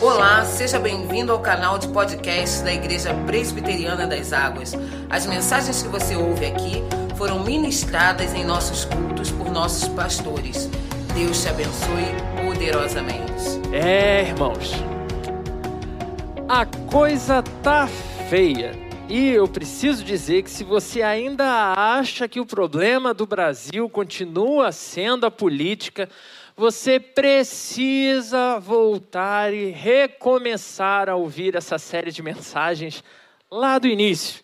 [0.00, 4.72] Olá, seja bem-vindo ao canal de podcast da Igreja Presbiteriana das Águas.
[5.10, 6.84] As mensagens que você ouve aqui
[7.16, 10.70] foram ministradas em nossos cultos por nossos pastores.
[11.16, 12.04] Deus te abençoe
[12.46, 13.60] poderosamente.
[13.72, 14.72] É, irmãos.
[16.48, 17.88] A coisa tá
[18.30, 18.88] feia.
[19.08, 24.70] E eu preciso dizer que se você ainda acha que o problema do Brasil continua
[24.70, 26.08] sendo a política,
[26.58, 33.04] você precisa voltar e recomeçar a ouvir essa série de mensagens
[33.48, 34.42] lá do início.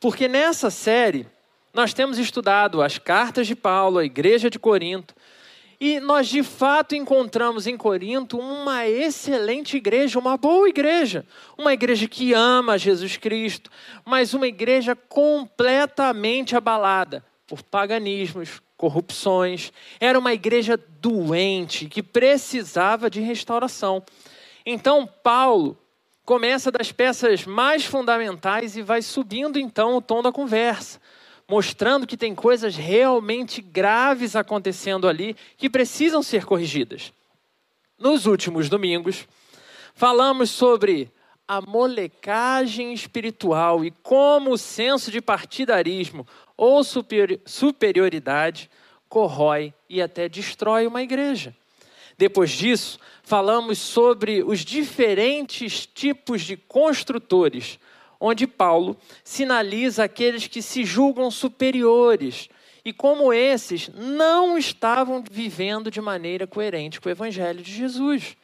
[0.00, 1.28] Porque nessa série
[1.72, 5.14] nós temos estudado as cartas de Paulo à igreja de Corinto
[5.78, 11.24] e nós de fato encontramos em Corinto uma excelente igreja, uma boa igreja,
[11.56, 13.70] uma igreja que ama Jesus Cristo,
[14.04, 19.74] mas uma igreja completamente abalada por paganismos, corrupções.
[20.00, 24.02] Era uma igreja doente que precisava de restauração.
[24.64, 25.76] Então, Paulo
[26.24, 30.98] começa das peças mais fundamentais e vai subindo então o tom da conversa,
[31.46, 37.12] mostrando que tem coisas realmente graves acontecendo ali que precisam ser corrigidas.
[37.98, 39.28] Nos últimos domingos,
[39.94, 41.12] falamos sobre
[41.46, 46.26] a molecagem espiritual e como o senso de partidarismo
[46.56, 48.70] ou superioridade
[49.10, 51.54] corrói e até destrói uma igreja.
[52.16, 57.78] Depois disso, falamos sobre os diferentes tipos de construtores,
[58.20, 62.48] onde Paulo sinaliza aqueles que se julgam superiores
[62.84, 68.36] e como esses não estavam vivendo de maneira coerente com o evangelho de Jesus.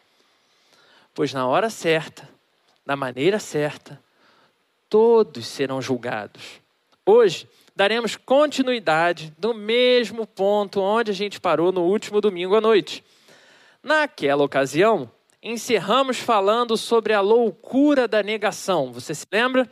[1.14, 2.28] Pois na hora certa,
[2.84, 4.02] da maneira certa,
[4.88, 6.60] todos serão julgados.
[7.04, 13.04] Hoje, daremos continuidade no mesmo ponto onde a gente parou no último domingo à noite.
[13.82, 15.10] Naquela ocasião,
[15.42, 18.90] encerramos falando sobre a loucura da negação.
[18.94, 19.70] Você se lembra?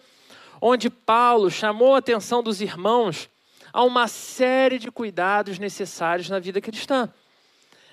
[0.61, 3.31] Onde Paulo chamou a atenção dos irmãos
[3.73, 7.13] a uma série de cuidados necessários na vida cristã.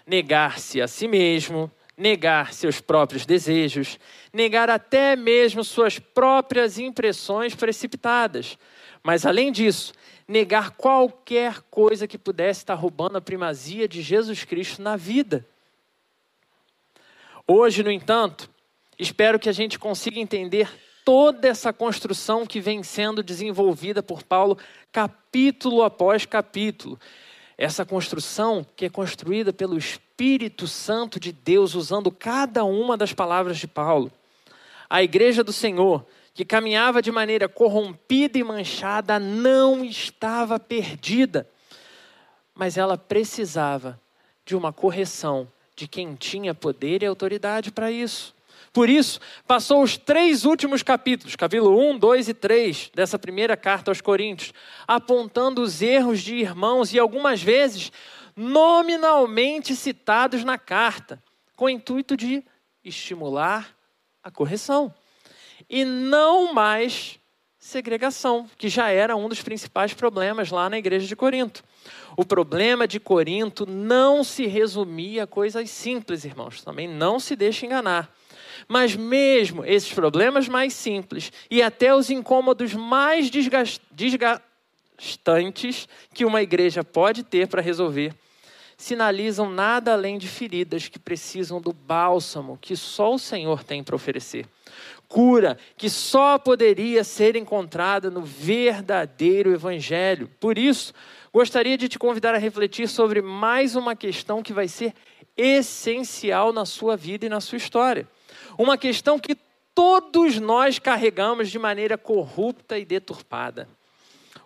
[0.05, 3.97] Negar-se a si mesmo, negar seus próprios desejos,
[4.33, 8.57] negar até mesmo suas próprias impressões precipitadas.
[9.03, 9.93] Mas, além disso,
[10.27, 15.45] negar qualquer coisa que pudesse estar roubando a primazia de Jesus Cristo na vida.
[17.47, 18.49] Hoje, no entanto,
[18.97, 20.69] espero que a gente consiga entender
[21.03, 24.57] toda essa construção que vem sendo desenvolvida por Paulo,
[24.91, 26.99] capítulo após capítulo.
[27.57, 33.57] Essa construção que é construída pelo Espírito Santo de Deus, usando cada uma das palavras
[33.57, 34.11] de Paulo.
[34.89, 41.49] A igreja do Senhor que caminhava de maneira corrompida e manchada, não estava perdida,
[42.55, 43.99] mas ela precisava
[44.45, 48.33] de uma correção de quem tinha poder e autoridade para isso.
[48.71, 53.91] Por isso, passou os três últimos capítulos, capítulo 1, 2 e 3 dessa primeira carta
[53.91, 54.53] aos Coríntios,
[54.87, 57.91] apontando os erros de irmãos e algumas vezes
[58.33, 61.21] nominalmente citados na carta,
[61.57, 62.43] com o intuito de
[62.83, 63.75] estimular
[64.23, 64.93] a correção
[65.71, 67.17] e não mais
[67.57, 71.63] segregação, que já era um dos principais problemas lá na igreja de Corinto.
[72.17, 77.65] O problema de Corinto não se resumia a coisas simples, irmãos, também não se deixe
[77.65, 78.13] enganar.
[78.67, 84.41] Mas mesmo esses problemas mais simples e até os incômodos mais desgastantes
[86.13, 88.13] que uma igreja pode ter para resolver,
[88.75, 93.95] sinalizam nada além de feridas que precisam do bálsamo que só o Senhor tem para
[93.95, 94.45] oferecer
[95.11, 100.29] cura que só poderia ser encontrada no verdadeiro Evangelho.
[100.39, 100.93] Por isso,
[101.33, 104.93] gostaria de te convidar a refletir sobre mais uma questão que vai ser
[105.35, 108.07] essencial na sua vida e na sua história.
[108.57, 109.35] Uma questão que
[109.75, 113.67] todos nós carregamos de maneira corrupta e deturpada.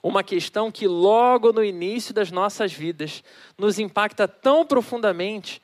[0.02, 3.24] Uma questão que logo no início das nossas vidas
[3.56, 5.62] nos impacta tão profundamente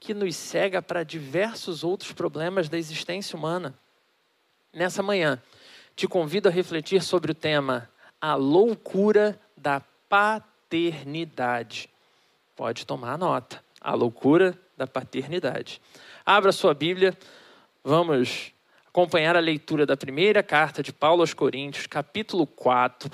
[0.00, 3.78] que nos cega para diversos outros problemas da existência humana.
[4.72, 5.40] Nessa manhã,
[5.96, 7.88] te convido a refletir sobre o tema
[8.20, 11.88] A loucura da paternidade.
[12.54, 13.64] Pode tomar nota.
[13.80, 15.80] A loucura da paternidade.
[16.24, 17.16] Abra sua Bíblia,
[17.82, 18.52] vamos
[18.86, 23.10] acompanhar a leitura da primeira carta de Paulo aos Coríntios, capítulo 4.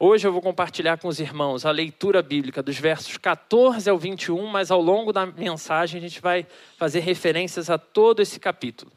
[0.00, 4.46] Hoje eu vou compartilhar com os irmãos a leitura bíblica dos versos 14 ao 21,
[4.46, 6.44] mas ao longo da mensagem a gente vai
[6.76, 8.90] fazer referências a todo esse capítulo.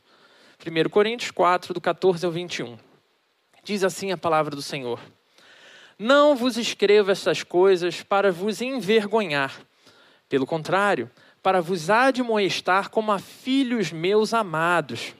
[0.60, 2.78] 1 Coríntios 4, do 14 ao 21.
[3.64, 5.00] Diz assim a palavra do Senhor:
[5.98, 9.60] Não vos escrevo essas coisas para vos envergonhar.
[10.30, 11.10] Pelo contrário,
[11.42, 15.14] para vos admoestar como a filhos meus amados.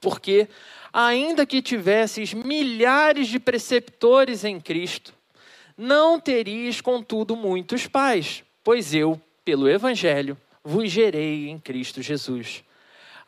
[0.00, 0.48] Porque,
[0.92, 5.12] ainda que tivesseis milhares de preceptores em Cristo,
[5.76, 12.62] não teríeis, contudo, muitos pais, pois eu, pelo Evangelho, vos gerei em Cristo Jesus.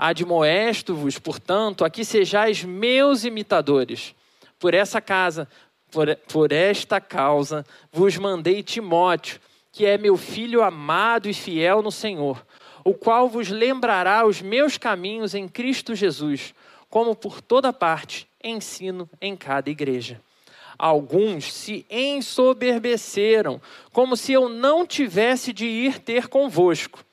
[0.05, 4.17] Admoesto-vos, portanto, a que sejais meus imitadores.
[4.59, 5.49] Por essa casa,
[5.93, 9.41] por, por esta causa, vos mandei Timóteo
[9.71, 12.45] que é meu filho amado e fiel no Senhor,
[12.85, 16.53] o qual vos lembrará os meus caminhos em Cristo Jesus,
[16.91, 20.21] como por toda parte ensino em cada igreja.
[20.77, 23.63] Alguns se ensoberbeceram,
[23.93, 27.05] como se eu não tivesse de ir ter convosco.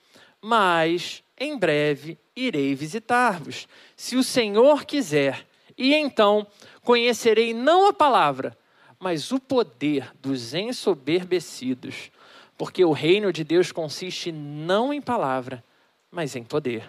[0.42, 5.46] Mas em breve irei visitar-vos, se o Senhor quiser,
[5.78, 6.46] e então
[6.82, 8.58] conhecerei não a palavra,
[9.00, 12.12] mas o poder dos ensoberbecidos
[12.60, 15.64] porque o reino de Deus consiste não em palavra,
[16.12, 16.84] mas em poder.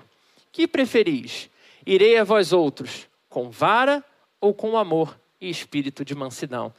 [0.50, 1.48] Que preferis?
[1.86, 4.04] Irei a vós outros com vara
[4.40, 6.74] ou com amor e espírito de mansidão?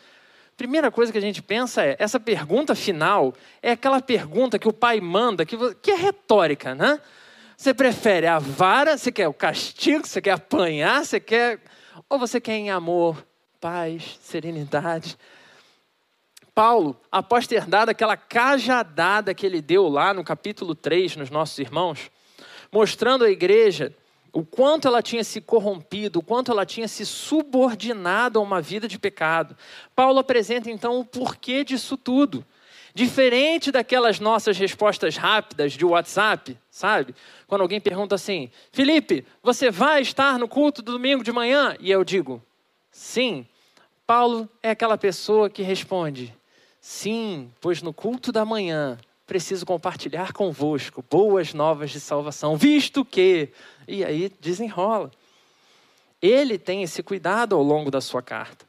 [0.57, 4.73] Primeira coisa que a gente pensa é, essa pergunta final é aquela pergunta que o
[4.73, 6.99] pai manda, que, que é retórica, né?
[7.61, 11.59] Você prefere a vara, você quer o castigo, você quer apanhar, você quer.
[12.09, 13.23] Ou você quer em amor,
[13.59, 15.15] paz, serenidade?
[16.55, 21.59] Paulo, após ter dado aquela cajadada que ele deu lá no capítulo 3, nos nossos
[21.59, 22.09] irmãos,
[22.71, 23.95] mostrando à igreja
[24.33, 28.87] o quanto ela tinha se corrompido, o quanto ela tinha se subordinado a uma vida
[28.87, 29.55] de pecado.
[29.95, 32.43] Paulo apresenta então o porquê disso tudo.
[32.93, 37.15] Diferente daquelas nossas respostas rápidas de WhatsApp, sabe?
[37.47, 41.75] Quando alguém pergunta assim: Felipe, você vai estar no culto do domingo de manhã?
[41.79, 42.41] E eu digo:
[42.91, 43.45] sim.
[44.05, 46.35] Paulo é aquela pessoa que responde:
[46.81, 53.49] Sim, pois no culto da manhã preciso compartilhar convosco boas novas de salvação, visto que.
[53.87, 55.11] E aí desenrola.
[56.21, 58.65] Ele tem esse cuidado ao longo da sua carta.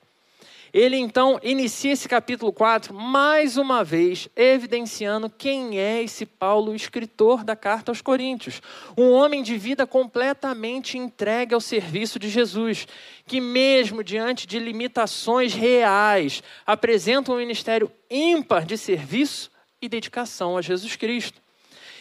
[0.73, 7.45] Ele então inicia esse capítulo 4 mais uma vez evidenciando quem é esse Paulo, escritor
[7.45, 8.63] da carta aos Coríntios.
[8.97, 12.89] Um homem de vida completamente entregue ao serviço de Jesus,
[13.27, 20.63] que, mesmo diante de limitações reais, apresenta um ministério ímpar de serviço e dedicação a
[20.63, 21.39] Jesus Cristo.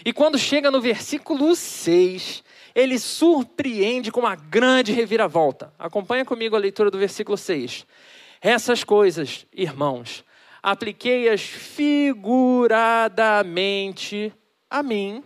[0.06, 2.42] E quando chega no versículo 6,
[2.74, 5.74] ele surpreende com uma grande reviravolta.
[5.78, 7.86] Acompanha comigo a leitura do versículo 6.
[8.42, 10.26] Essas coisas, irmãos,
[10.64, 14.34] apliquei-as figuradamente
[14.68, 15.24] a mim,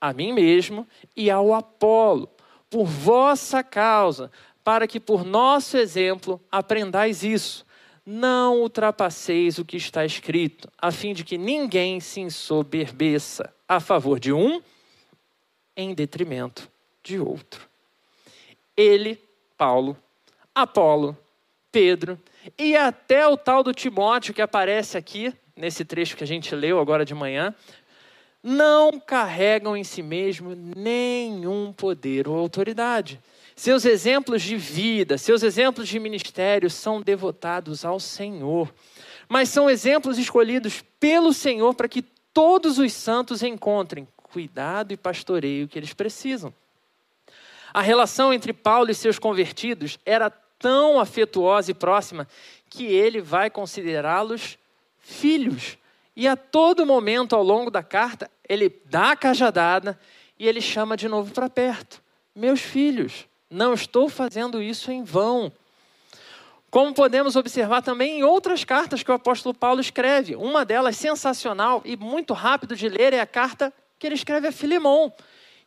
[0.00, 0.86] a mim mesmo
[1.16, 2.30] e ao Apolo,
[2.70, 4.30] por vossa causa,
[4.62, 7.66] para que por nosso exemplo aprendais isso.
[8.06, 14.20] Não ultrapasseis o que está escrito, a fim de que ninguém se ensoberbeça a favor
[14.20, 14.62] de um
[15.76, 16.70] em detrimento
[17.02, 17.68] de outro.
[18.76, 19.18] Ele,
[19.56, 19.96] Paulo,
[20.54, 21.16] Apolo,
[21.74, 22.16] Pedro
[22.56, 26.78] e até o tal do Timóteo que aparece aqui, nesse trecho que a gente leu
[26.78, 27.52] agora de manhã,
[28.40, 33.20] não carregam em si mesmo nenhum poder ou autoridade.
[33.56, 38.72] Seus exemplos de vida, seus exemplos de ministério são devotados ao Senhor.
[39.28, 45.66] Mas são exemplos escolhidos pelo Senhor para que todos os santos encontrem cuidado e pastoreio
[45.66, 46.54] que eles precisam.
[47.72, 50.30] A relação entre Paulo e seus convertidos era
[50.64, 52.26] tão afetuosa e próxima
[52.70, 54.56] que ele vai considerá-los
[54.98, 55.76] filhos.
[56.16, 60.00] E a todo momento ao longo da carta, ele dá a cajadada
[60.38, 62.02] e ele chama de novo para perto.
[62.34, 65.52] Meus filhos, não estou fazendo isso em vão.
[66.70, 70.34] Como podemos observar também em outras cartas que o apóstolo Paulo escreve.
[70.34, 74.52] Uma delas sensacional e muito rápido de ler é a carta que ele escreve a
[74.52, 75.12] Filemão.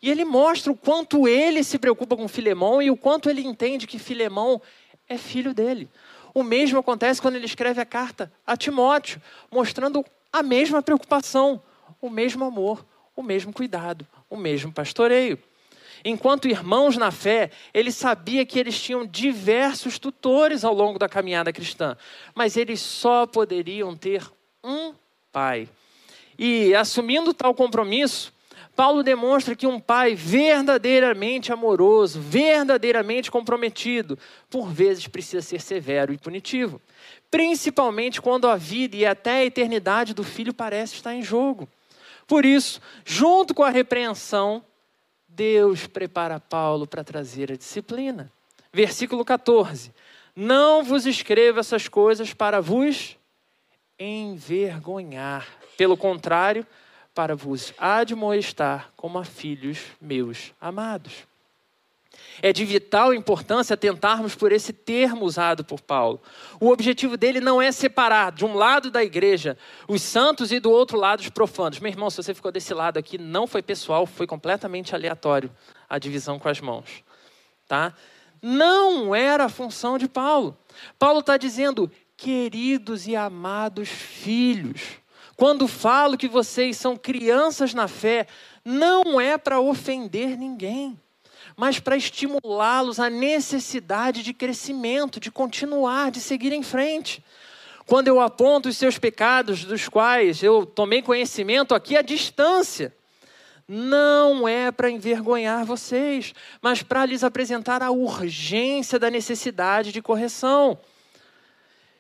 [0.02, 3.88] E ele mostra o quanto ele se preocupa com Filemão e o quanto ele entende
[3.88, 4.62] que Filemão
[5.08, 5.90] é filho dele.
[6.34, 9.22] O mesmo acontece quando ele escreve a carta a Timóteo,
[9.52, 11.62] mostrando a mesma preocupação,
[12.02, 12.86] o mesmo amor,
[13.16, 15.40] o mesmo cuidado, o mesmo pastoreio.
[16.06, 21.52] Enquanto irmãos na fé, ele sabia que eles tinham diversos tutores ao longo da caminhada
[21.52, 21.98] cristã,
[22.36, 24.24] mas eles só poderiam ter
[24.64, 24.94] um
[25.32, 25.68] pai.
[26.38, 28.32] E assumindo tal compromisso,
[28.78, 34.20] Paulo demonstra que um pai verdadeiramente amoroso, verdadeiramente comprometido,
[34.52, 36.80] por vezes precisa ser severo e punitivo,
[37.32, 41.68] principalmente quando a vida e até a eternidade do filho parece estar em jogo.
[42.28, 44.64] Por isso, junto com a repreensão,
[45.28, 48.32] Deus prepara Paulo para trazer a disciplina.
[48.72, 49.92] Versículo 14:
[50.36, 53.18] Não vos escrevo essas coisas para vos
[53.98, 55.48] envergonhar.
[55.76, 56.64] Pelo contrário,
[57.18, 61.26] para vos admoestar como a filhos meus amados.
[62.44, 66.22] É de vital importância tentarmos por esse termo usado por Paulo.
[66.60, 69.58] O objetivo dele não é separar de um lado da igreja
[69.88, 71.80] os santos e do outro lado os profanos.
[71.80, 75.50] Meu irmão, se você ficou desse lado aqui, não foi pessoal, foi completamente aleatório
[75.90, 77.04] a divisão com as mãos.
[77.68, 77.96] Tá?
[78.40, 80.56] Não era a função de Paulo.
[81.00, 85.00] Paulo está dizendo, queridos e amados filhos.
[85.38, 88.28] Quando falo que vocês são crianças na fé,
[88.66, 91.00] não é para ofender ninguém
[91.56, 97.24] mas para estimulá-los à necessidade de crescimento, de continuar, de seguir em frente.
[97.88, 102.94] Quando eu aponto os seus pecados, dos quais eu tomei conhecimento aqui à distância,
[103.68, 110.78] não é para envergonhar vocês, mas para lhes apresentar a urgência da necessidade de correção.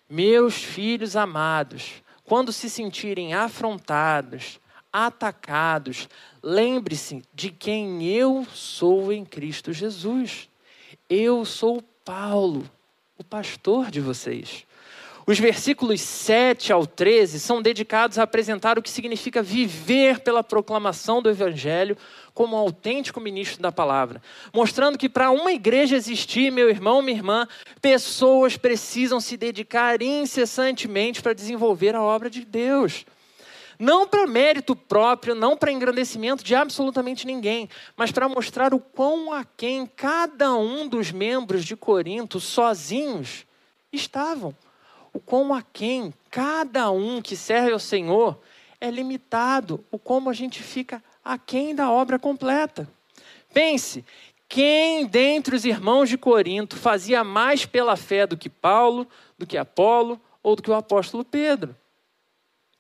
[0.08, 4.60] Meus filhos amados, quando se sentirem afrontados,
[4.92, 6.10] atacados,
[6.44, 10.50] lembre-se de quem eu sou em Cristo Jesus.
[11.10, 12.70] Eu sou Paulo,
[13.18, 14.66] o pastor de vocês.
[15.26, 21.22] Os versículos 7 ao 13 são dedicados a apresentar o que significa viver pela proclamação
[21.22, 21.98] do Evangelho
[22.38, 24.22] como autêntico ministro da palavra,
[24.53, 27.48] mostrando que para uma igreja existir, meu irmão, minha irmã,
[27.82, 33.08] pessoas precisam se dedicar incessantemente para desenvolver a obra de Deus.
[33.79, 39.34] Não para mérito próprio, não para engrandecimento de absolutamente ninguém, mas para mostrar o quão
[39.34, 43.48] aquém cada um dos membros de Corinto sozinhos
[43.91, 44.56] estavam.
[45.12, 48.39] O quão aquém cada um que serve ao Senhor
[48.79, 51.01] é limitado, o como a gente fica
[51.34, 52.90] aquém da obra completa.
[53.54, 54.04] Pense,
[54.50, 59.08] quem dentre os irmãos de Corinto fazia mais pela fé do que Paulo,
[59.38, 61.76] do que Apolo ou do que o apóstolo Pedro?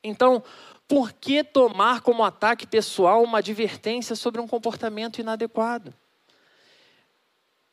[0.03, 0.41] Então,
[0.87, 5.93] por que tomar como ataque pessoal uma advertência sobre um comportamento inadequado?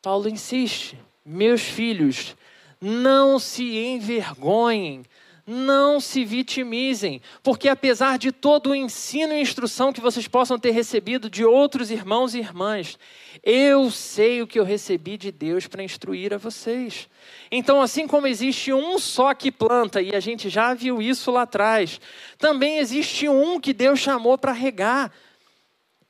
[0.02, 2.36] Paulo insiste: meus filhos,
[2.80, 5.04] não se envergonhem
[5.46, 10.70] não se vitimizem, porque apesar de todo o ensino e instrução que vocês possam ter
[10.70, 12.98] recebido de outros irmãos e irmãs,
[13.42, 17.08] eu sei o que eu recebi de Deus para instruir a vocês.
[17.50, 21.42] Então, assim como existe um só que planta, e a gente já viu isso lá
[21.42, 22.00] atrás,
[22.38, 25.12] também existe um que Deus chamou para regar.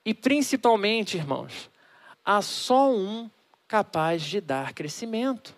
[0.05, 1.69] E principalmente, irmãos,
[2.25, 3.29] há só um
[3.67, 5.57] capaz de dar crescimento.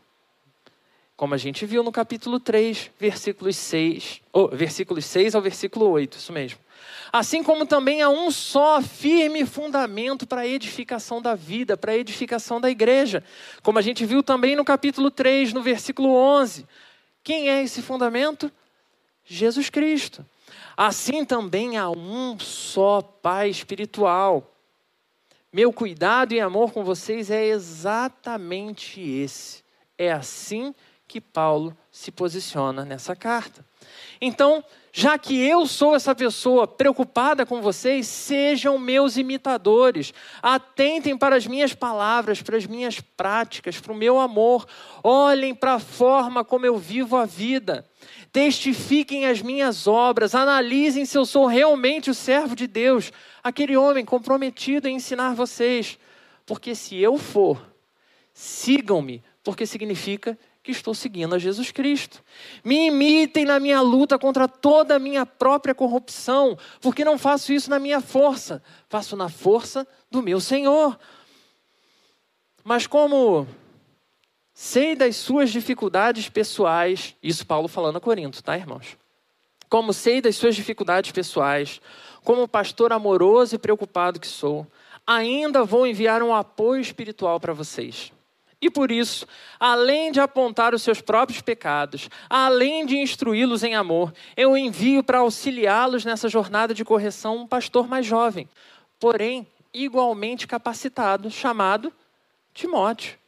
[1.16, 6.18] Como a gente viu no capítulo 3, versículos 6, oh, versículos 6 ao versículo 8,
[6.18, 6.58] isso mesmo.
[7.10, 11.96] Assim como também há um só firme fundamento para a edificação da vida, para a
[11.96, 13.24] edificação da igreja.
[13.62, 16.66] Como a gente viu também no capítulo 3, no versículo 11.
[17.24, 18.52] Quem é esse fundamento?
[19.24, 20.24] Jesus Cristo.
[20.76, 24.54] Assim também há um só Pai espiritual.
[25.50, 29.64] Meu cuidado e amor com vocês é exatamente esse.
[29.96, 33.64] É assim que que Paulo se posiciona nessa carta.
[34.20, 40.12] Então, já que eu sou essa pessoa preocupada com vocês, sejam meus imitadores.
[40.42, 44.66] Atentem para as minhas palavras, para as minhas práticas, para o meu amor.
[45.04, 47.86] Olhem para a forma como eu vivo a vida.
[48.32, 50.34] Testifiquem as minhas obras.
[50.34, 53.12] Analisem se eu sou realmente o servo de Deus,
[53.44, 55.98] aquele homem comprometido em ensinar vocês.
[56.46, 57.60] Porque se eu for,
[58.32, 62.20] sigam-me, porque significa que estou seguindo a Jesus Cristo.
[62.64, 67.70] Me imitem na minha luta contra toda a minha própria corrupção, porque não faço isso
[67.70, 70.98] na minha força, faço na força do meu Senhor.
[72.64, 73.46] Mas como
[74.52, 78.96] sei das suas dificuldades pessoais, isso Paulo falando a Corinto, tá, irmãos?
[79.68, 81.80] Como sei das suas dificuldades pessoais,
[82.24, 84.66] como pastor amoroso e preocupado que sou,
[85.06, 88.12] ainda vou enviar um apoio espiritual para vocês
[88.60, 89.26] e por isso,
[89.60, 95.18] além de apontar os seus próprios pecados, além de instruí-los em amor, eu envio para
[95.18, 98.48] auxiliá-los nessa jornada de correção um pastor mais jovem,
[98.98, 101.92] porém igualmente capacitado, chamado
[102.54, 103.18] Timóteo.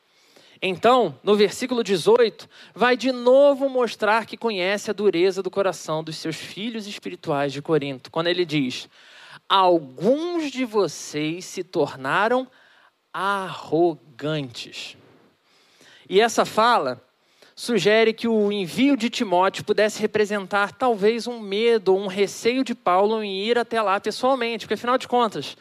[0.61, 6.17] Então, no versículo 18, vai de novo mostrar que conhece a dureza do coração dos
[6.17, 8.89] seus filhos espirituais de Corinto, quando ele diz:
[9.49, 12.49] Alguns de vocês se tornaram
[13.13, 14.98] arrogantes.
[16.09, 17.03] E essa fala
[17.55, 22.75] sugere que o envio de Timóteo pudesse representar talvez um medo ou um receio de
[22.75, 25.57] Paulo em ir até lá pessoalmente, porque afinal de contas,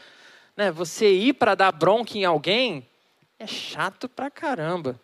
[0.56, 2.88] né, você ir para dar bronca em alguém
[3.40, 5.00] é chato pra caramba.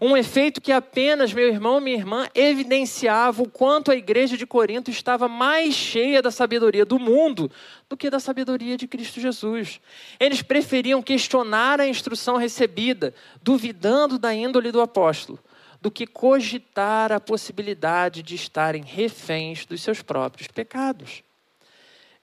[0.00, 4.90] Um efeito que apenas, meu irmão, minha irmã, evidenciava o quanto a igreja de Corinto
[4.90, 7.50] estava mais cheia da sabedoria do mundo
[7.88, 9.80] do que da sabedoria de Cristo Jesus.
[10.18, 15.38] Eles preferiam questionar a instrução recebida, duvidando da índole do apóstolo,
[15.80, 21.22] do que cogitar a possibilidade de estarem reféns dos seus próprios pecados.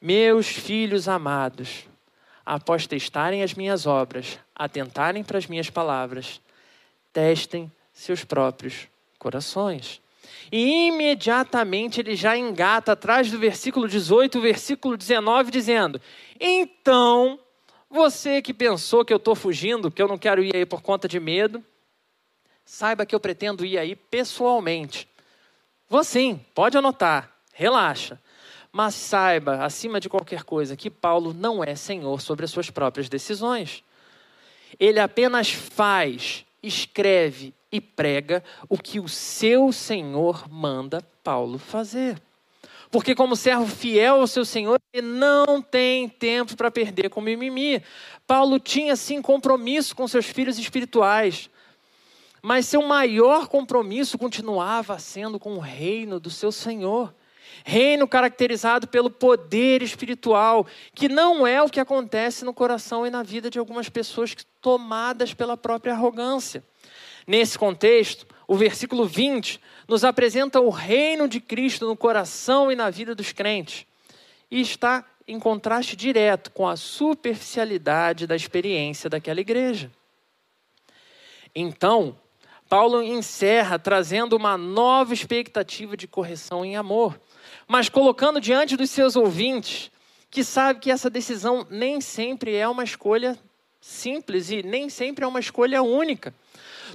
[0.01, 1.86] Meus filhos amados,
[2.46, 6.42] após testarem as minhas obras, atentarem para as minhas palavras,
[7.13, 8.88] testem seus próprios
[9.18, 10.01] corações.
[10.51, 16.01] E imediatamente ele já engata atrás do versículo 18, o versículo 19, dizendo:
[16.39, 17.39] Então,
[17.89, 21.08] você que pensou que eu estou fugindo, que eu não quero ir aí por conta
[21.08, 21.63] de medo,
[22.65, 25.08] saiba que eu pretendo ir aí pessoalmente.
[25.89, 28.20] Vou sim, pode anotar, relaxa.
[28.72, 33.10] Mas saiba, acima de qualquer coisa, que Paulo não é senhor sobre as suas próprias
[33.10, 33.84] decisões.
[34.80, 42.22] Ele apenas faz, escreve e prega o que o seu senhor manda Paulo fazer.
[42.91, 47.82] Porque, como servo fiel ao seu senhor, ele não tem tempo para perder com mimimi.
[48.27, 51.50] Paulo tinha, sim, compromisso com seus filhos espirituais.
[52.41, 57.13] Mas seu maior compromisso continuava sendo com o reino do seu Senhor.
[57.63, 63.24] Reino caracterizado pelo poder espiritual, que não é o que acontece no coração e na
[63.24, 66.63] vida de algumas pessoas tomadas pela própria arrogância.
[67.27, 72.89] Nesse contexto, o versículo 20 nos apresenta o reino de Cristo no coração e na
[72.89, 73.86] vida dos crentes.
[74.50, 79.91] E está em contraste direto com a superficialidade da experiência daquela igreja.
[81.56, 82.18] Então,
[82.68, 87.20] Paulo encerra trazendo uma nova expectativa de correção em amor
[87.68, 89.91] mas colocando diante dos seus ouvintes
[90.30, 93.38] que sabe que essa decisão nem sempre é uma escolha
[93.82, 96.34] simples e nem sempre é uma escolha única.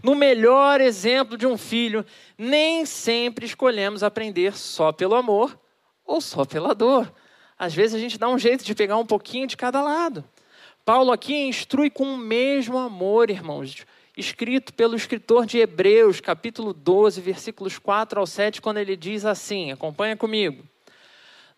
[0.03, 2.05] No melhor exemplo de um filho,
[2.39, 5.59] nem sempre escolhemos aprender só pelo amor
[6.05, 7.13] ou só pela dor.
[7.59, 10.25] Às vezes a gente dá um jeito de pegar um pouquinho de cada lado.
[10.85, 13.85] Paulo aqui instrui com o mesmo amor, irmãos,
[14.17, 19.71] escrito pelo escritor de Hebreus, capítulo 12, versículos 4 ao 7, quando ele diz assim:
[19.71, 20.65] acompanha comigo.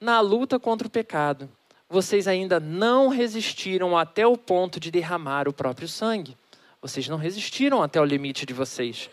[0.01, 1.49] Na luta contra o pecado,
[1.89, 6.37] vocês ainda não resistiram até o ponto de derramar o próprio sangue.
[6.81, 9.11] Vocês não resistiram até o limite de vocês.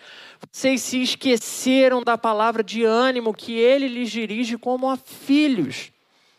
[0.52, 5.92] Vocês se esqueceram da palavra de ânimo que ele lhes dirige como a filhos.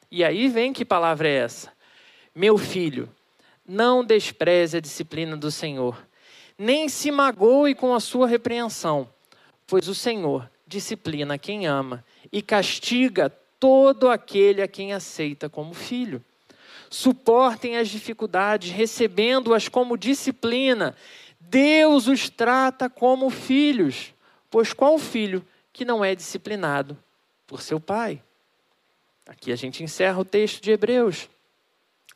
[0.08, 1.72] E aí vem que palavra é essa?
[2.32, 3.08] Meu filho,
[3.66, 5.96] não despreze a disciplina do Senhor
[6.58, 9.08] nem se magoe com a sua repreensão,
[9.66, 16.24] pois o Senhor disciplina quem ama e castiga todo aquele a quem aceita como filho.
[16.90, 20.96] Suportem as dificuldades, recebendo-as como disciplina.
[21.40, 24.14] Deus os trata como filhos,
[24.50, 26.96] pois qual filho que não é disciplinado
[27.46, 28.22] por seu pai?
[29.26, 31.28] Aqui a gente encerra o texto de Hebreus.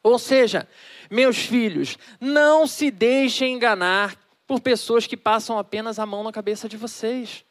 [0.02, 0.66] Ou seja,
[1.10, 4.16] meus filhos, não se deixem enganar
[4.50, 7.44] por pessoas que passam apenas a mão na cabeça de vocês.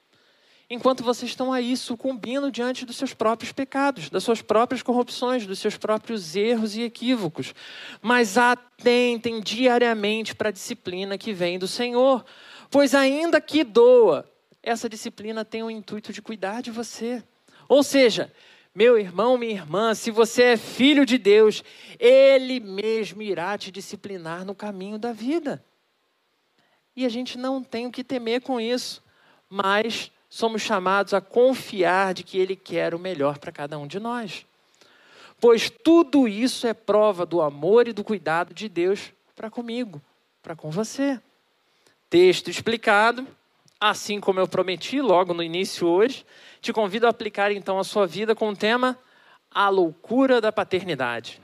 [0.70, 5.60] Enquanto vocês estão aí sucumbindo diante dos seus próprios pecados, das suas próprias corrupções, dos
[5.60, 7.56] seus próprios erros e equívocos.
[8.02, 12.26] Mas atentem diariamente para a disciplina que vem do Senhor,
[12.70, 14.30] pois ainda que doa,
[14.62, 17.24] essa disciplina tem o intuito de cuidar de você.
[17.70, 18.30] Ou seja,
[18.76, 21.64] meu irmão, minha irmã, se você é filho de Deus,
[21.98, 25.64] Ele mesmo irá te disciplinar no caminho da vida.
[27.00, 29.02] E a gente não tem o que temer com isso,
[29.50, 34.02] mas somos chamados a confiar de que Ele quer o melhor para cada um de
[34.02, 34.46] nós.
[35.40, 40.02] Pois tudo isso é prova do amor e do cuidado de Deus para comigo,
[40.44, 41.18] para com você.
[42.10, 43.26] Texto explicado,
[43.80, 46.26] assim como eu prometi logo no início hoje,
[46.60, 49.00] te convido a aplicar então a sua vida com o tema
[49.50, 51.40] A loucura da paternidade.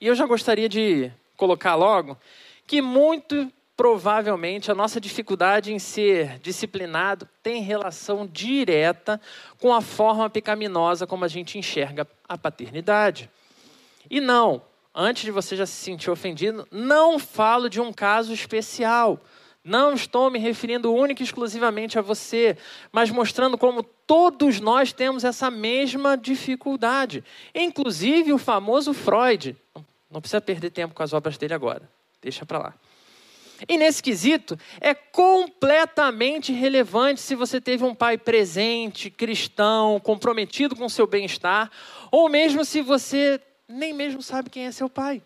[0.00, 2.16] E eu já gostaria de colocar logo
[2.66, 9.18] que muito provavelmente a nossa dificuldade em ser disciplinado tem relação direta
[9.58, 13.30] com a forma pecaminosa como a gente enxerga a paternidade.
[14.10, 14.60] E não,
[14.94, 19.18] antes de você já se sentir ofendido, não falo de um caso especial.
[19.64, 22.58] Não estou me referindo única e exclusivamente a você,
[22.92, 27.24] mas mostrando como todos nós temos essa mesma dificuldade.
[27.54, 29.56] Inclusive o famoso Freud.
[30.10, 31.88] Não precisa perder tempo com as obras dele agora.
[32.20, 32.74] Deixa para lá.
[33.68, 40.88] E nesse quesito, é completamente relevante se você teve um pai presente, cristão, comprometido com
[40.88, 41.70] seu bem-estar,
[42.10, 45.22] ou mesmo se você nem mesmo sabe quem é seu pai.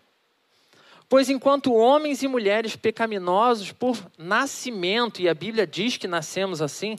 [1.07, 6.95] Pois enquanto homens e mulheres pecaminosos por nascimento, e a Bíblia diz que nascemos assim,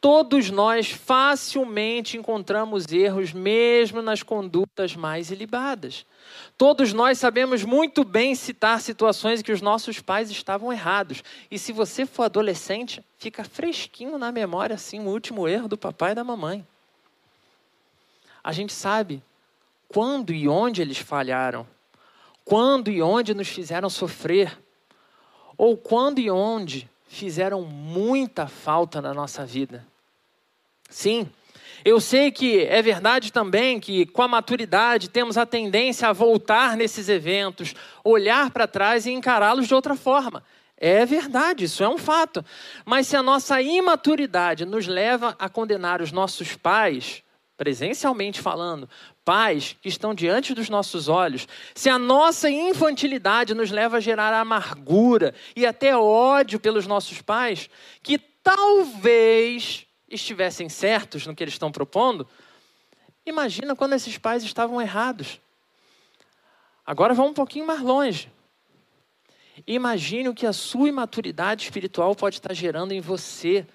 [0.00, 6.06] todos nós facilmente encontramos erros, mesmo nas condutas mais ilibadas.
[6.56, 11.22] Todos nós sabemos muito bem citar situações em que os nossos pais estavam errados.
[11.50, 16.12] E se você for adolescente, fica fresquinho na memória assim o último erro do papai
[16.12, 16.66] e da mamãe.
[18.42, 19.22] A gente sabe
[19.88, 21.66] quando e onde eles falharam
[22.46, 24.56] quando e onde nos fizeram sofrer,
[25.58, 29.86] ou quando e onde fizeram muita falta na nossa vida.
[30.88, 31.28] Sim,
[31.84, 36.76] eu sei que é verdade também que, com a maturidade, temos a tendência a voltar
[36.76, 40.42] nesses eventos, olhar para trás e encará-los de outra forma.
[40.76, 42.44] É verdade, isso é um fato.
[42.84, 47.22] Mas se a nossa imaturidade nos leva a condenar os nossos pais,
[47.56, 48.88] presencialmente falando,
[49.26, 54.32] pais que estão diante dos nossos olhos, se a nossa infantilidade nos leva a gerar
[54.32, 57.68] amargura e até ódio pelos nossos pais,
[58.04, 62.24] que talvez estivessem certos no que eles estão propondo,
[63.26, 65.40] imagina quando esses pais estavam errados.
[66.86, 68.30] Agora vamos um pouquinho mais longe.
[69.66, 73.66] Imagine o que a sua imaturidade espiritual pode estar gerando em você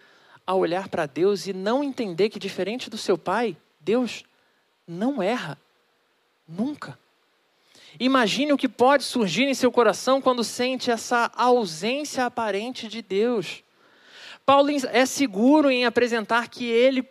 [0.48, 4.24] ao olhar para Deus e não entender que, diferente do seu pai, Deus
[4.91, 5.58] não erra.
[6.47, 6.99] Nunca.
[7.99, 13.63] Imagine o que pode surgir em seu coração quando sente essa ausência aparente de Deus.
[14.45, 17.08] Paulo é seguro em apresentar que ele,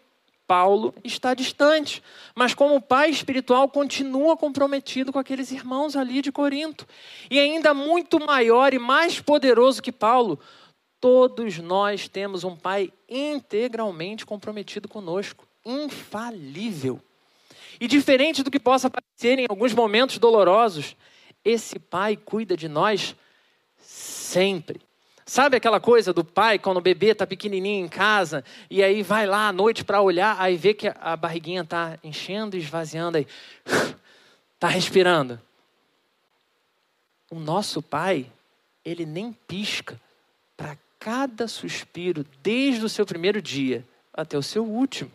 [0.47, 2.03] Paulo, está distante,
[2.35, 6.87] mas como pai espiritual continua comprometido com aqueles irmãos ali de Corinto.
[7.31, 10.39] E ainda muito maior e mais poderoso que Paulo,
[11.01, 17.01] todos nós temos um pai integralmente comprometido conosco, infalível.
[17.81, 20.95] E diferente do que possa parecer em alguns momentos dolorosos,
[21.43, 23.17] esse pai cuida de nós
[23.79, 24.83] sempre.
[25.25, 29.27] Sabe aquela coisa do pai quando o bebê está pequenininho em casa e aí vai
[29.27, 33.27] lá à noite para olhar, aí vê que a barriguinha está enchendo e esvaziando, aí
[34.55, 35.41] está respirando.
[37.31, 38.27] O nosso pai,
[38.85, 39.99] ele nem pisca
[40.55, 45.11] para cada suspiro, desde o seu primeiro dia até o seu último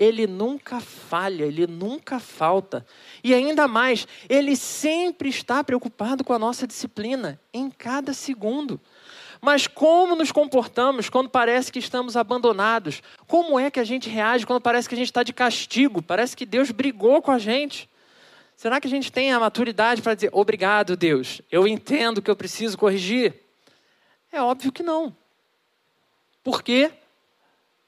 [0.00, 2.86] ele nunca falha, ele nunca falta.
[3.22, 8.80] E ainda mais, ele sempre está preocupado com a nossa disciplina, em cada segundo.
[9.42, 13.02] Mas como nos comportamos quando parece que estamos abandonados?
[13.26, 16.00] Como é que a gente reage quando parece que a gente está de castigo?
[16.00, 17.88] Parece que Deus brigou com a gente.
[18.56, 21.42] Será que a gente tem a maturidade para dizer obrigado, Deus?
[21.50, 23.34] Eu entendo que eu preciso corrigir?
[24.32, 25.14] É óbvio que não.
[26.42, 26.90] Por quê?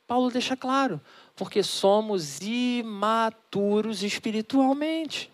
[0.06, 1.00] Paulo deixa claro
[1.42, 5.28] porque somos imaturos espiritualmente.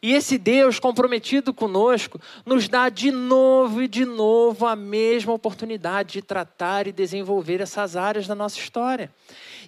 [0.00, 6.12] E esse Deus comprometido conosco nos dá de novo e de novo a mesma oportunidade
[6.12, 9.12] de tratar e desenvolver essas áreas da nossa história.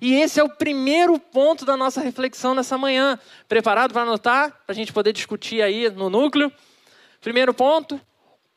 [0.01, 3.18] E esse é o primeiro ponto da nossa reflexão nessa manhã.
[3.49, 4.51] Preparado para anotar?
[4.64, 6.53] Para a gente poder discutir aí no núcleo?
[7.20, 8.01] Primeiro ponto: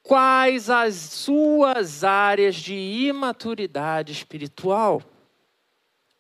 [0.04, 5.02] quais as suas áreas de imaturidade espiritual?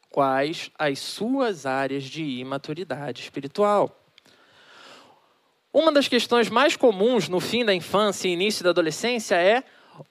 [0.10, 4.04] Quais as suas áreas de imaturidade espiritual.
[5.74, 9.64] Uma das questões mais comuns no fim da infância e início da adolescência é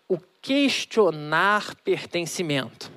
[0.08, 2.90] o questionar pertencimento.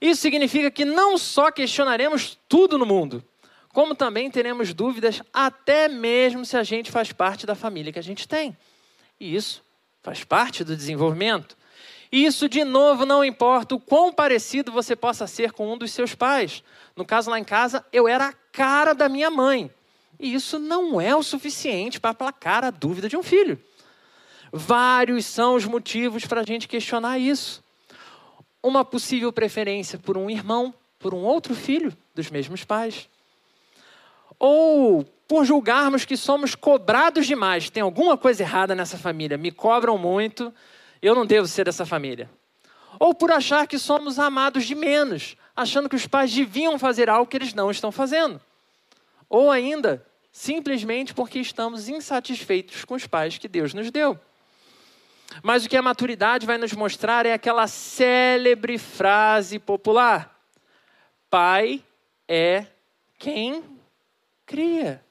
[0.00, 3.24] Isso significa que não só questionaremos tudo no mundo,
[3.72, 8.02] como também teremos dúvidas até mesmo se a gente faz parte da família que a
[8.02, 8.56] gente tem.
[9.18, 9.62] E isso
[10.02, 11.57] faz parte do desenvolvimento.
[12.10, 16.14] Isso, de novo, não importa o quão parecido você possa ser com um dos seus
[16.14, 16.62] pais.
[16.96, 19.70] No caso, lá em casa, eu era a cara da minha mãe.
[20.18, 23.60] E isso não é o suficiente para aplacar a dúvida de um filho.
[24.52, 27.62] Vários são os motivos para a gente questionar isso.
[28.62, 33.08] Uma possível preferência por um irmão, por um outro filho dos mesmos pais.
[34.38, 37.68] Ou por julgarmos que somos cobrados demais.
[37.68, 40.52] Tem alguma coisa errada nessa família, me cobram muito
[41.00, 42.30] eu não devo ser dessa família.
[42.98, 47.30] Ou por achar que somos amados de menos, achando que os pais deviam fazer algo
[47.30, 48.40] que eles não estão fazendo.
[49.28, 54.18] Ou ainda, simplesmente porque estamos insatisfeitos com os pais que Deus nos deu.
[55.42, 60.34] Mas o que a maturidade vai nos mostrar é aquela célebre frase popular:
[61.28, 61.84] Pai
[62.26, 62.66] é
[63.18, 63.62] quem
[64.46, 65.04] cria.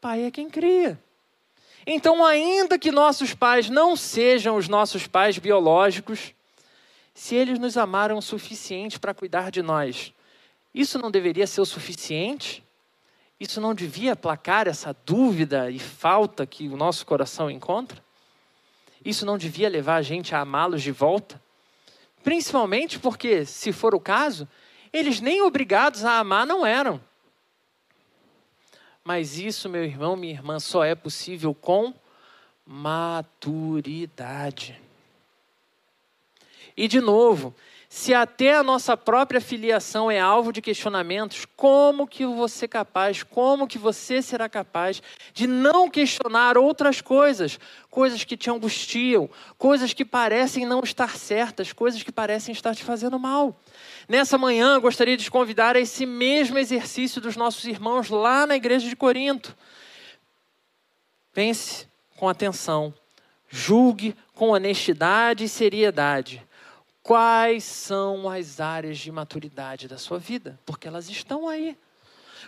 [0.00, 1.01] Pai é quem cria.
[1.86, 6.32] Então, ainda que nossos pais não sejam os nossos pais biológicos,
[7.14, 10.12] se eles nos amaram o suficiente para cuidar de nós,
[10.74, 12.64] isso não deveria ser o suficiente?
[13.38, 18.02] Isso não devia aplacar essa dúvida e falta que o nosso coração encontra?
[19.04, 21.42] Isso não devia levar a gente a amá-los de volta?
[22.22, 24.48] Principalmente porque, se for o caso,
[24.92, 27.00] eles nem obrigados a amar não eram.
[29.04, 31.92] Mas isso, meu irmão, minha irmã, só é possível com
[32.64, 34.10] maturidade.
[36.76, 37.54] E de novo,
[37.88, 43.22] se até a nossa própria filiação é alvo de questionamentos, como que você é capaz,
[43.22, 45.02] como que você será capaz
[45.34, 47.60] de não questionar outras coisas,
[47.90, 52.82] coisas que te angustiam, coisas que parecem não estar certas, coisas que parecem estar te
[52.82, 53.54] fazendo mal?
[54.08, 58.88] Nessa manhã, gostaria de convidar a esse mesmo exercício dos nossos irmãos lá na igreja
[58.88, 59.56] de Corinto.
[61.32, 61.86] Pense
[62.16, 62.92] com atenção,
[63.48, 66.42] julgue com honestidade e seriedade
[67.02, 71.76] quais são as áreas de maturidade da sua vida, porque elas estão aí.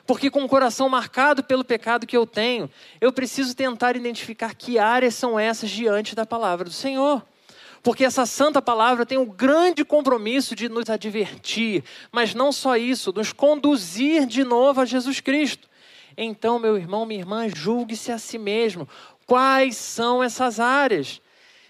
[0.07, 4.79] Porque com o coração marcado pelo pecado que eu tenho, eu preciso tentar identificar que
[4.79, 7.23] áreas são essas diante da palavra do Senhor.
[7.85, 13.13] Porque essa santa palavra tem o grande compromisso de nos advertir, mas não só isso,
[13.13, 15.69] nos conduzir de novo a Jesus Cristo.
[16.17, 18.89] Então, meu irmão, minha irmã, julgue-se a si mesmo.
[19.27, 21.21] Quais são essas áreas?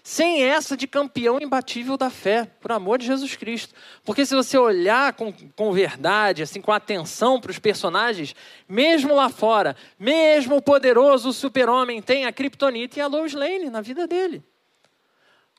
[0.07, 3.73] sem essa de campeão imbatível da fé, por amor de Jesus Cristo.
[4.03, 8.35] Porque se você olhar com, com verdade, assim, com atenção para os personagens,
[8.69, 13.81] mesmo lá fora, mesmo o poderoso super-homem tem a Kryptonita e a Lois Lane na
[13.81, 14.43] vida dele.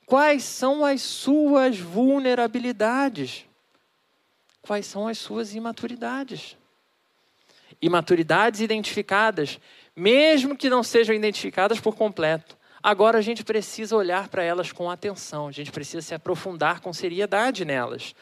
[0.07, 3.45] Quais são as suas vulnerabilidades?
[4.63, 6.57] Quais são as suas imaturidades?
[7.83, 9.61] Imaturidades identificadas,
[9.95, 14.89] mesmo que não sejam identificadas por completo Agora a gente precisa olhar para elas com
[14.89, 18.15] atenção, a gente precisa se aprofundar com seriedade nelas.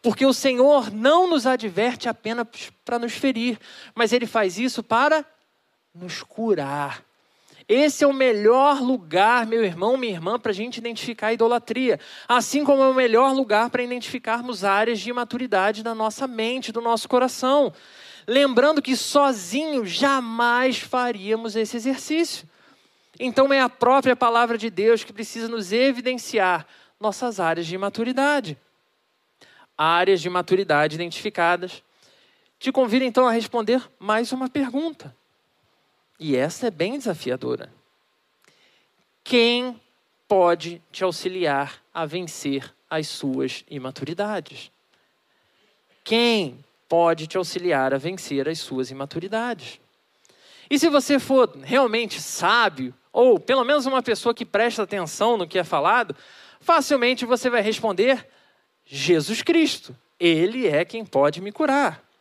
[0.00, 2.46] Porque o Senhor não nos adverte apenas
[2.84, 3.58] para nos ferir,
[3.96, 5.24] mas Ele faz isso para
[5.92, 7.04] nos curar.
[7.74, 11.98] Esse é o melhor lugar, meu irmão, minha irmã, para a gente identificar a idolatria.
[12.28, 16.82] Assim como é o melhor lugar para identificarmos áreas de imaturidade da nossa mente, do
[16.82, 17.72] nosso coração.
[18.28, 22.46] Lembrando que sozinho jamais faríamos esse exercício.
[23.18, 26.66] Então é a própria palavra de Deus que precisa nos evidenciar
[27.00, 28.58] nossas áreas de maturidade.
[29.78, 31.82] Áreas de maturidade identificadas.
[32.58, 35.16] Te convido então a responder mais uma pergunta.
[36.24, 37.68] E essa é bem desafiadora.
[39.24, 39.80] Quem
[40.28, 44.70] pode te auxiliar a vencer as suas imaturidades?
[46.04, 49.80] Quem pode te auxiliar a vencer as suas imaturidades?
[50.70, 55.48] E se você for realmente sábio, ou pelo menos uma pessoa que presta atenção no
[55.48, 56.14] que é falado,
[56.60, 58.28] facilmente você vai responder:
[58.84, 59.92] Jesus Cristo.
[60.20, 62.11] Ele é quem pode me curar.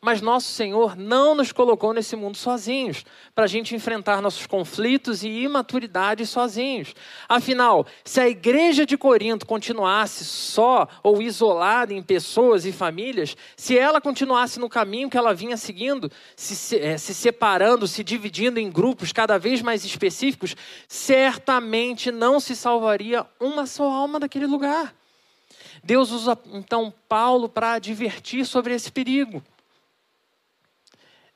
[0.00, 3.04] Mas nosso Senhor não nos colocou nesse mundo sozinhos,
[3.34, 6.94] para a gente enfrentar nossos conflitos e imaturidades sozinhos.
[7.28, 13.76] Afinal, se a igreja de Corinto continuasse só ou isolada em pessoas e famílias, se
[13.76, 18.70] ela continuasse no caminho que ela vinha seguindo, se, é, se separando, se dividindo em
[18.70, 20.56] grupos cada vez mais específicos,
[20.88, 24.94] certamente não se salvaria uma só alma daquele lugar.
[25.82, 29.42] Deus usa então Paulo para advertir sobre esse perigo.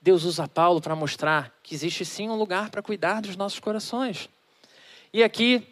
[0.02, 4.30] Deus usa Paulo para mostrar que existe sim um lugar para cuidar dos nossos corações.
[5.12, 5.66] E aqui,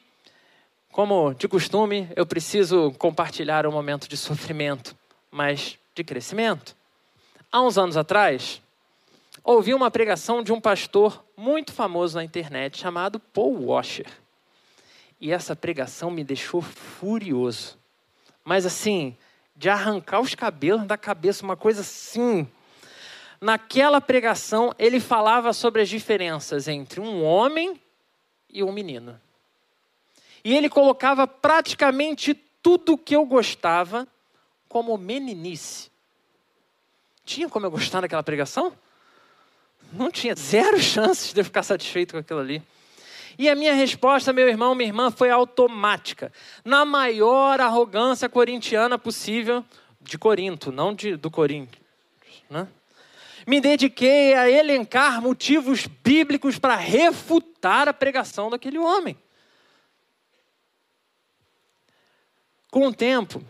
[0.92, 4.94] como de costume, eu preciso compartilhar um momento de sofrimento,
[5.30, 6.76] mas de crescimento.
[7.50, 8.60] Há uns anos atrás,
[9.42, 14.08] ouvi uma pregação de um pastor muito famoso na internet chamado Paul Washer.
[15.18, 17.78] E essa pregação me deixou furioso.
[18.44, 19.16] Mas assim,
[19.56, 22.46] de arrancar os cabelos da cabeça, uma coisa assim,
[23.40, 27.80] naquela pregação, ele falava sobre as diferenças entre um homem
[28.50, 29.20] e um menino.
[30.44, 34.06] E ele colocava praticamente tudo que eu gostava
[34.68, 35.90] como meninice.
[37.24, 38.72] Tinha como eu gostar daquela pregação?
[39.92, 42.62] Não tinha zero chances de eu ficar satisfeito com aquilo ali.
[43.38, 46.32] E a minha resposta, meu irmão, minha irmã, foi automática.
[46.64, 49.64] Na maior arrogância corintiana possível,
[50.00, 51.82] de Corinto, não de, do Corinthians.
[52.50, 52.66] Né?
[53.48, 59.16] Me dediquei a elencar motivos bíblicos para refutar a pregação daquele homem.
[62.70, 63.42] Com o tempo,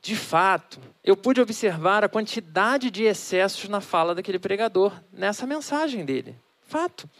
[0.00, 6.04] de fato, eu pude observar a quantidade de excessos na fala daquele pregador, nessa mensagem
[6.04, 6.36] dele.
[6.62, 7.10] Fato.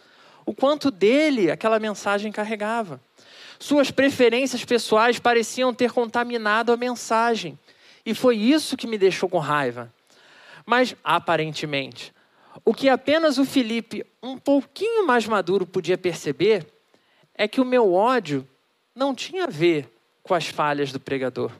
[0.46, 3.00] O quanto dele aquela mensagem carregava.
[3.58, 7.58] Suas preferências pessoais pareciam ter contaminado a mensagem.
[8.06, 9.92] E foi isso que me deixou com raiva.
[10.64, 12.14] Mas, aparentemente,
[12.64, 16.66] O que apenas o Felipe, um pouquinho mais maduro, podia perceber
[17.34, 18.46] é que o meu ódio
[18.94, 19.88] não tinha a ver
[20.22, 21.50] com as falhas do pregador.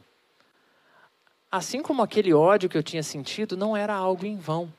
[1.51, 4.73] Assim como aquele ódio que eu tinha sentido não era algo em vão.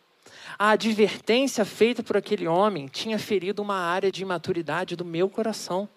[0.57, 5.89] A advertência feita por aquele homem tinha ferido uma área de imaturidade do meu coração.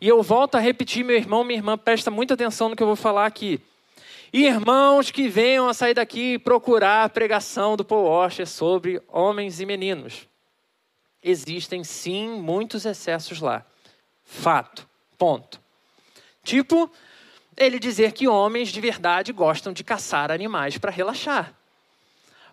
[0.00, 2.86] E eu volto a repetir, meu irmão, minha irmã, presta muita atenção no que eu
[2.86, 3.60] vou falar aqui.
[4.36, 9.60] Irmãos que venham a sair daqui e procurar a pregação do Paul Washer sobre homens
[9.60, 10.26] e meninos.
[11.22, 13.64] Existem sim muitos excessos lá.
[14.24, 14.88] Fato.
[15.16, 15.60] Ponto.
[16.42, 16.90] Tipo,
[17.56, 21.54] ele dizer que homens de verdade gostam de caçar animais para relaxar.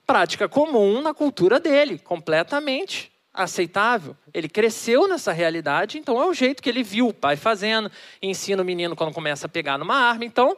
[0.05, 4.15] Prática comum na cultura dele, completamente aceitável.
[4.31, 7.91] Ele cresceu nessa realidade, então é o jeito que ele viu o pai fazendo,
[8.21, 10.55] ensina o menino quando começa a pegar numa arma, então,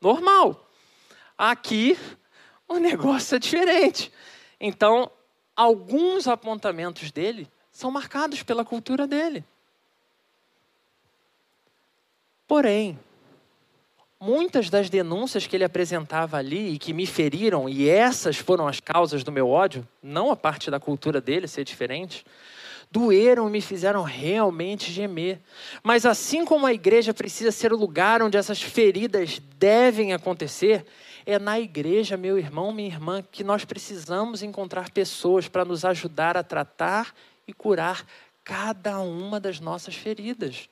[0.00, 0.68] normal.
[1.36, 1.98] Aqui,
[2.68, 4.12] o negócio é diferente.
[4.60, 5.10] Então,
[5.54, 9.44] alguns apontamentos dele são marcados pela cultura dele.
[12.48, 12.98] Porém,
[14.20, 18.80] muitas das denúncias que ele apresentava ali e que me feriram, e essas foram as
[18.80, 22.24] causas do meu ódio, não a parte da cultura dele ser diferente,
[22.90, 25.40] doeram e me fizeram realmente gemer.
[25.82, 30.84] Mas assim como a igreja precisa ser o lugar onde essas feridas devem acontecer,
[31.26, 36.36] é na igreja, meu irmão, minha irmã, que nós precisamos encontrar pessoas para nos ajudar
[36.36, 37.14] a tratar
[37.46, 38.06] e curar
[38.44, 40.68] cada uma das nossas feridas.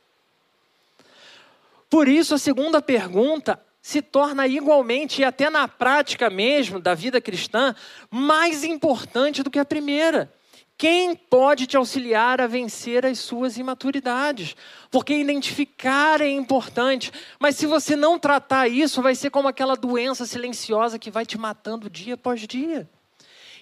[1.91, 7.21] Por isso, a segunda pergunta se torna igualmente, e até na prática mesmo da vida
[7.21, 7.75] cristã,
[8.11, 10.33] mais importante do que a primeira.
[10.77, 14.57] Quem pode te auxiliar a vencer as suas imaturidades?
[14.91, 20.27] Porque identificar é importante, mas se você não tratar isso, vai ser como aquela doença
[20.27, 22.89] silenciosa que vai te matando dia após dia.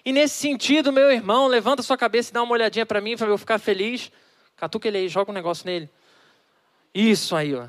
[0.05, 3.29] E nesse sentido, meu irmão, levanta sua cabeça e dá uma olhadinha para mim para
[3.29, 4.11] eu ficar feliz.
[4.57, 5.88] Catuca ele aí, joga um negócio nele.
[6.94, 7.66] Isso aí, ó.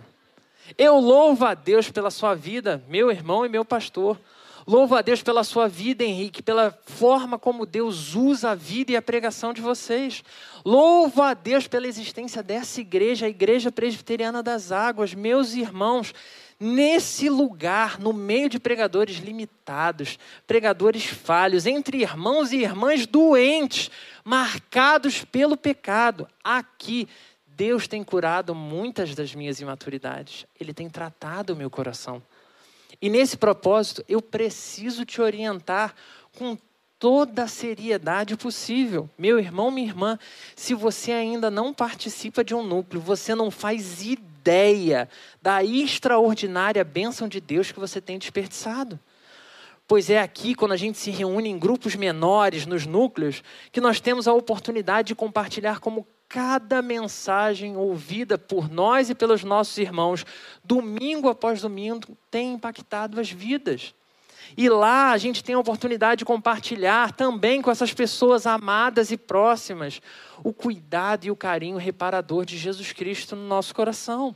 [0.78, 4.18] Eu louvo a Deus pela sua vida, meu irmão e meu pastor.
[4.66, 8.96] Louvo a Deus pela sua vida, Henrique, pela forma como Deus usa a vida e
[8.96, 10.24] a pregação de vocês.
[10.64, 16.14] Louvo a Deus pela existência dessa igreja, a Igreja Presbiteriana das Águas, meus irmãos.
[16.58, 23.92] Nesse lugar, no meio de pregadores limitados, pregadores falhos, entre irmãos e irmãs doentes,
[24.24, 27.08] marcados pelo pecado, aqui
[27.46, 30.46] Deus tem curado muitas das minhas imaturidades.
[30.58, 32.24] Ele tem tratado o meu coração.
[33.04, 35.94] E nesse propósito, eu preciso te orientar
[36.38, 36.58] com
[36.98, 39.10] toda a seriedade possível.
[39.18, 40.18] Meu irmão, minha irmã,
[40.56, 45.10] se você ainda não participa de um núcleo, você não faz ideia
[45.42, 48.98] da extraordinária bênção de Deus que você tem desperdiçado.
[49.86, 54.00] Pois é aqui, quando a gente se reúne em grupos menores, nos núcleos, que nós
[54.00, 60.26] temos a oportunidade de compartilhar como cada mensagem ouvida por nós e pelos nossos irmãos,
[60.64, 63.94] domingo após domingo, tem impactado as vidas.
[64.58, 69.18] E lá a gente tem a oportunidade de compartilhar também com essas pessoas amadas e
[69.18, 70.02] próximas
[70.44, 74.36] o cuidado e o carinho reparador de Jesus Cristo no nosso coração.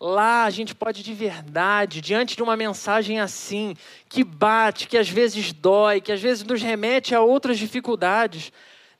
[0.00, 3.76] Lá a gente pode de verdade, diante de uma mensagem assim,
[4.08, 8.52] que bate, que às vezes dói, que às vezes nos remete a outras dificuldades,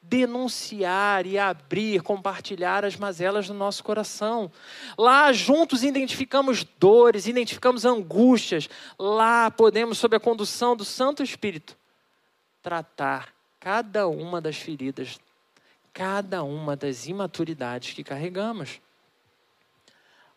[0.08, 4.50] denunciar e abrir, compartilhar as mazelas do nosso coração.
[4.96, 8.68] Lá juntos identificamos dores, identificamos angústias.
[8.98, 11.76] Lá podemos, sob a condução do Santo Espírito,
[12.62, 13.28] tratar
[13.60, 15.20] cada uma das feridas,
[15.92, 18.80] cada uma das imaturidades que carregamos.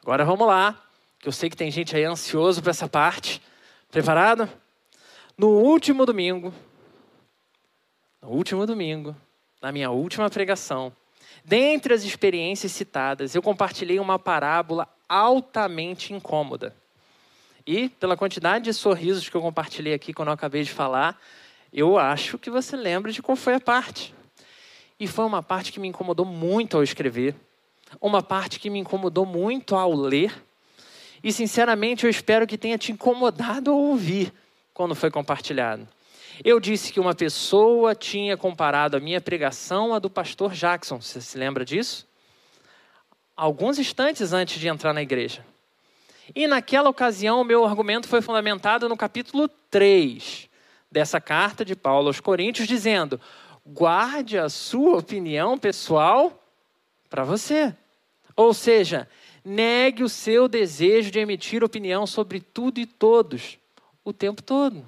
[0.02, 0.82] Agora vamos lá,
[1.20, 3.42] que eu sei que tem gente aí ansioso para essa parte.
[3.90, 4.50] Preparado?
[5.38, 6.54] No último domingo,
[8.22, 9.16] no último domingo,
[9.62, 10.92] na minha última pregação,
[11.46, 16.76] dentre as experiências citadas, eu compartilhei uma parábola altamente incômoda.
[17.66, 21.20] E, pela quantidade de sorrisos que eu compartilhei aqui quando eu acabei de falar,
[21.72, 24.14] eu acho que você lembra de qual foi a parte.
[25.00, 27.36] E foi uma parte que me incomodou muito ao escrever,
[28.00, 30.34] uma parte que me incomodou muito ao ler,
[31.24, 34.34] e sinceramente eu espero que tenha te incomodado ao ouvir
[34.74, 35.88] quando foi compartilhado.
[36.44, 41.00] Eu disse que uma pessoa tinha comparado a minha pregação à do pastor Jackson.
[41.00, 42.08] Você se lembra disso?
[43.38, 45.46] Alguns instantes antes de entrar na igreja.
[46.34, 50.50] E naquela ocasião, o meu argumento foi fundamentado no capítulo 3
[50.92, 53.22] dessa carta de Paulo aos Coríntios, dizendo:
[53.66, 56.44] guarde a sua opinião pessoal
[57.08, 57.76] para você.
[58.36, 59.08] Ou seja,
[59.46, 63.60] negue o seu desejo de emitir opinião sobre tudo e todos
[64.04, 64.84] o tempo todo.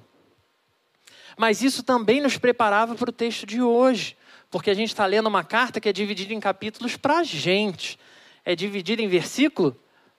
[1.36, 4.16] Mas isso também nos preparava para o texto de hoje,
[4.50, 7.98] porque a gente está lendo uma carta que é dividida em capítulos para a gente,
[8.44, 9.76] é dividida em versículo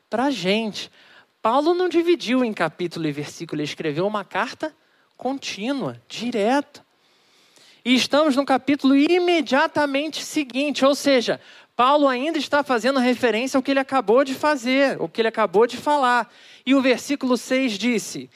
[0.09, 0.91] para a gente.
[1.41, 4.75] Paulo não dividiu em capítulo e versículo, ele escreveu uma carta
[5.15, 6.83] contínua, direta.
[7.83, 11.39] E estamos no capítulo imediatamente seguinte, ou seja,
[11.75, 15.67] Paulo ainda está fazendo referência ao que ele acabou de fazer, o que ele acabou
[15.67, 16.33] de falar.
[16.65, 18.29] E o versículo 6 disse: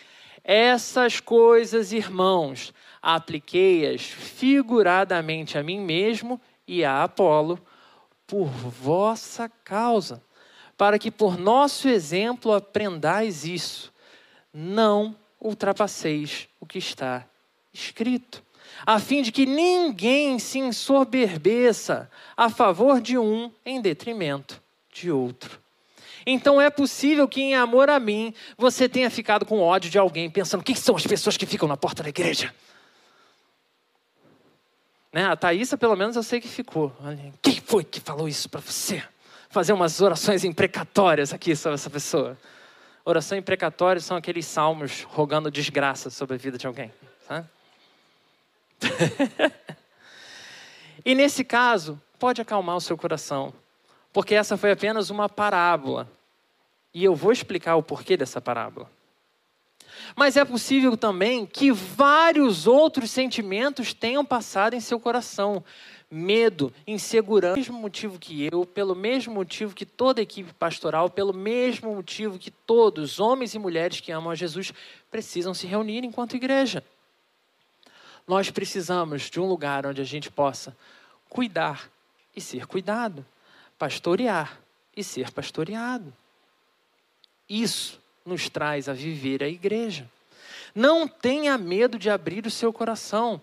[0.52, 7.64] Essas coisas, irmãos, apliquei-as figuradamente a mim mesmo e a Apolo,
[8.26, 10.24] por vossa causa,
[10.76, 13.94] para que por nosso exemplo aprendais isso.
[14.52, 17.28] Não ultrapasseis o que está
[17.72, 18.44] escrito,
[18.84, 24.60] a fim de que ninguém se ensoberbeça a favor de um em detrimento
[24.92, 25.62] de outro.
[26.32, 30.30] Então é possível que, em amor a mim, você tenha ficado com ódio de alguém,
[30.30, 32.54] pensando: quem são as pessoas que ficam na porta da igreja?
[35.12, 35.26] Né?
[35.26, 36.96] A Thaísa, pelo menos, eu sei que ficou.
[37.42, 39.04] Quem foi que falou isso para você?
[39.50, 42.38] Fazer umas orações imprecatórias aqui sobre essa pessoa.
[43.04, 46.94] Oração imprecatória são aqueles salmos rogando desgraça sobre a vida de alguém.
[47.28, 47.44] Tá?
[51.04, 53.52] e nesse caso, pode acalmar o seu coração,
[54.14, 56.19] porque essa foi apenas uma parábola.
[56.94, 58.90] E eu vou explicar o porquê dessa parábola.
[60.16, 65.64] Mas é possível também que vários outros sentimentos tenham passado em seu coração.
[66.12, 71.08] Medo, insegurança, pelo mesmo motivo que eu, pelo mesmo motivo que toda a equipe pastoral,
[71.08, 74.74] pelo mesmo motivo que todos, homens e mulheres que amam a Jesus,
[75.12, 76.84] precisam se reunir enquanto igreja.
[78.28, 80.76] Nós precisamos de um lugar onde a gente possa
[81.30, 81.90] cuidar
[82.36, 83.24] e ser cuidado,
[83.78, 84.60] pastorear
[84.98, 86.12] e ser pastoreado.
[87.50, 90.08] Isso nos traz a viver a igreja.
[90.76, 93.42] Não tenha medo de abrir o seu coração.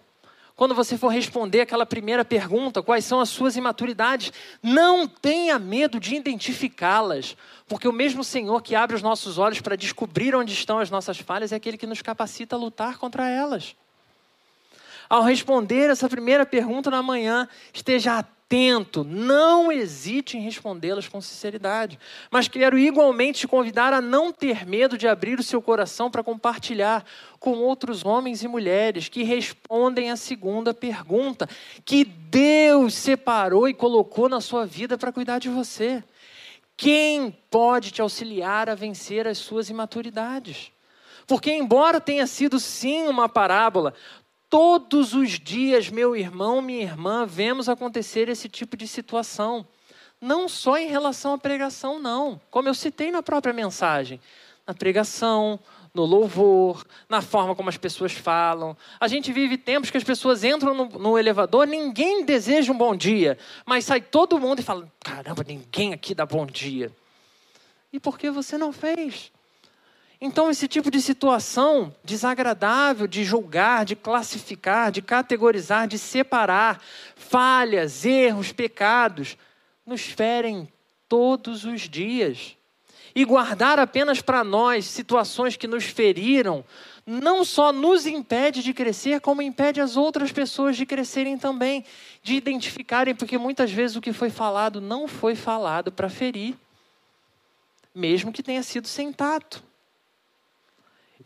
[0.55, 4.33] Quando você for responder aquela primeira pergunta, quais são as suas imaturidades,
[4.63, 7.37] não tenha medo de identificá-las,
[7.69, 11.19] porque o mesmo Senhor que abre os nossos olhos para descobrir onde estão as nossas
[11.19, 13.77] falhas é aquele que nos capacita a lutar contra elas.
[15.11, 21.21] Ao responder essa primeira pergunta na manhã, esteja atento atento, não hesite em respondê-las com
[21.21, 21.99] sinceridade.
[22.31, 26.23] Mas quero igualmente te convidar a não ter medo de abrir o seu coração para
[26.23, 27.05] compartilhar
[27.41, 31.49] com outros homens e mulheres que respondem a segunda pergunta,
[31.85, 36.03] que Deus separou e colocou na sua vida para cuidar de você.
[36.77, 40.71] Quem pode te auxiliar a vencer as suas imaturidades?
[41.27, 43.93] Porque, embora tenha sido sim uma parábola,
[44.49, 49.67] Todos os dias, meu irmão, minha irmã, vemos acontecer esse tipo de situação.
[50.21, 52.41] Não só em relação à pregação, não.
[52.51, 54.21] Como eu citei na própria mensagem.
[54.67, 55.59] Na pregação,
[55.97, 58.77] no louvor, na forma como as pessoas falam.
[59.01, 62.95] A gente vive tempos que as pessoas entram no, no, elevador, ninguém deseja um bom
[62.95, 66.93] dia, mas sai todo mundo e fala: caramba, ninguém aqui dá bom dia.
[67.93, 69.33] E por que você não fez?
[70.21, 76.81] Então, esse tipo de situação desagradável de julgar, de classificar, de categorizar, de separar
[77.15, 79.37] falhas, erros, pecados,
[79.85, 80.69] nos ferem
[81.09, 82.57] todos os dias.
[83.15, 86.65] E guardar apenas para nós situações que nos feriram,
[87.07, 91.85] não só nos impede de crescer, como impede as outras pessoas de crescerem também,
[92.23, 96.55] de identificarem, porque muitas vezes o que foi falado não foi falado para ferir,
[97.95, 99.66] mesmo que tenha sido sem tato.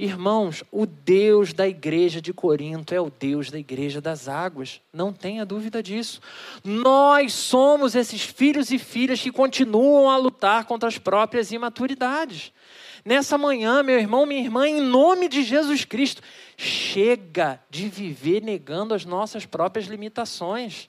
[0.03, 5.13] Irmãos, o Deus da igreja de Corinto é o Deus da igreja das águas, não
[5.13, 6.23] tenha dúvida disso.
[6.65, 12.51] Nós somos esses filhos e filhas que continuam a lutar contra as próprias imaturidades.
[13.05, 16.23] Nessa manhã, meu irmão, minha irmã, em nome de Jesus Cristo,
[16.57, 20.89] chega de viver negando as nossas próprias limitações.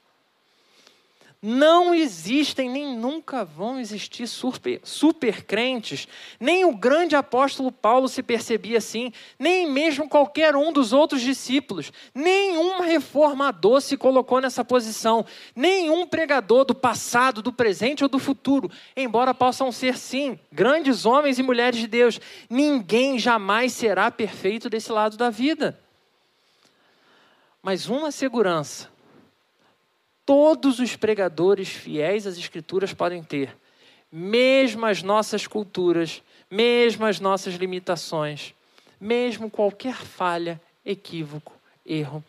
[1.44, 6.08] Não existem nem nunca vão existir super, super, crentes.
[6.40, 11.92] Nem o grande apóstolo Paulo se percebia assim, nem mesmo qualquer um dos outros discípulos.
[12.14, 15.26] Nenhum reformador se colocou nessa posição.
[15.56, 18.70] Nenhum pregador do passado, do presente ou do futuro.
[18.96, 24.92] Embora possam ser, sim, grandes homens e mulheres de Deus, ninguém jamais será perfeito desse
[24.92, 25.80] lado da vida.
[27.64, 28.92] Mas uma segurança
[30.26, 33.56] todos os pregadores fiéis às Escrituras podem ter,
[34.12, 38.54] mesmo as nossas culturas, mesmo as nossas limitações,
[39.00, 41.54] mesmo qualquer falha, equívoco,
[41.86, 42.24] erro.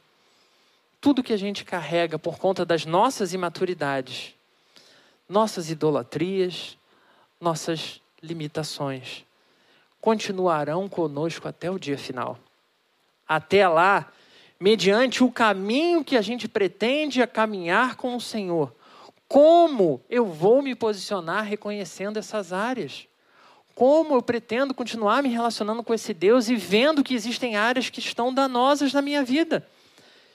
[1.01, 4.35] Tudo que a gente carrega por conta das nossas imaturidades,
[5.29, 6.79] nossas idolatrias,
[7.41, 9.25] nossas limitações,
[10.01, 12.39] continuarão conosco até o dia final.
[13.27, 14.13] Até lá,
[14.63, 18.73] mediante o caminho que a gente pretende a caminhar com o Senhor,
[19.27, 23.09] como eu vou me posicionar reconhecendo essas áreas?
[23.75, 27.99] Como eu pretendo continuar me relacionando com esse Deus e vendo que existem áreas que
[27.99, 29.67] estão danosas na minha vida,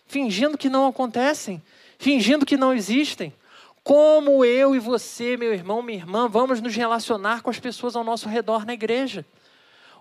[0.06, 1.62] fingindo que não acontecem,
[1.98, 3.34] fingindo que não existem?
[3.82, 8.04] Como eu e você, meu irmão, minha irmã, vamos nos relacionar com as pessoas ao
[8.04, 9.26] nosso redor na igreja?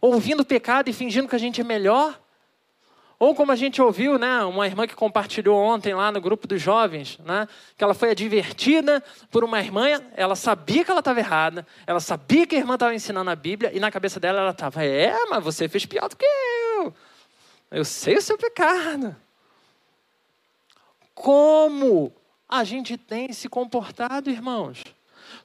[0.01, 2.21] Ouvindo pecado e fingindo que a gente é melhor?
[3.19, 6.61] Ou como a gente ouviu, né, uma irmã que compartilhou ontem lá no grupo dos
[6.61, 11.67] jovens, né, que ela foi advertida por uma irmã, ela sabia que ela estava errada,
[11.87, 14.85] ela sabia que a irmã estava ensinando a Bíblia, e na cabeça dela ela estava,
[14.85, 16.95] é, mas você fez pior do que eu.
[17.71, 19.17] Eu sei o seu pecado.
[21.15, 22.13] Como
[22.47, 24.85] a gente tem se comportado, irmãos?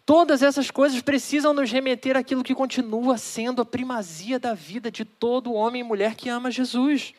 [0.05, 5.05] Todas essas coisas precisam nos remeter àquilo que continua sendo a primazia da vida de
[5.05, 7.13] todo homem e mulher que ama Jesus.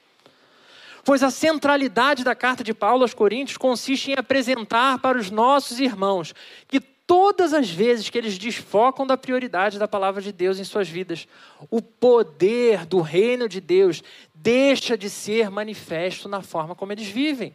[1.04, 5.80] Pois a centralidade da carta de Paulo aos Coríntios consiste em apresentar para os nossos
[5.80, 6.34] irmãos
[6.68, 10.88] que todas as vezes que eles desfocam da prioridade da palavra de Deus em suas
[10.88, 11.26] vidas,
[11.68, 14.02] o poder do reino de Deus
[14.34, 17.54] deixa de ser manifesto na forma como eles vivem.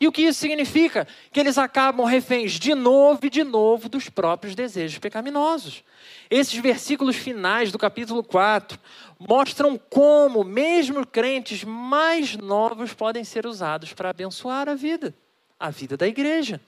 [0.00, 1.08] E o que isso significa?
[1.32, 5.82] Que eles acabam reféns de novo e de novo dos próprios desejos pecaminosos.
[6.30, 8.78] Esses versículos finais do capítulo 4
[9.18, 15.14] mostram como, mesmo crentes mais novos, podem ser usados para abençoar a vida,
[15.58, 16.60] a vida da igreja.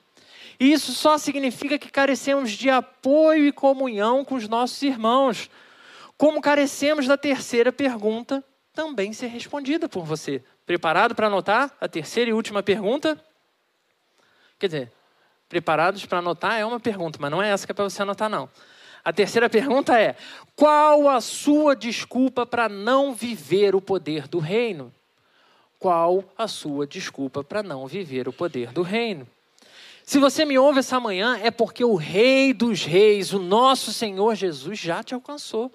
[0.58, 5.48] E isso só significa que carecemos de apoio e comunhão com os nossos irmãos.
[6.18, 10.42] Como carecemos da terceira pergunta, também ser respondida por você.
[10.70, 13.20] Preparado para anotar a terceira e última pergunta?
[14.56, 14.92] Quer dizer,
[15.48, 18.30] preparados para anotar é uma pergunta, mas não é essa que é para você anotar,
[18.30, 18.48] não.
[19.04, 20.14] A terceira pergunta é:
[20.54, 24.94] qual a sua desculpa para não viver o poder do reino?
[25.76, 29.26] Qual a sua desculpa para não viver o poder do reino?
[30.04, 34.36] Se você me ouve essa manhã, é porque o Rei dos Reis, o nosso Senhor
[34.36, 35.72] Jesus, já te alcançou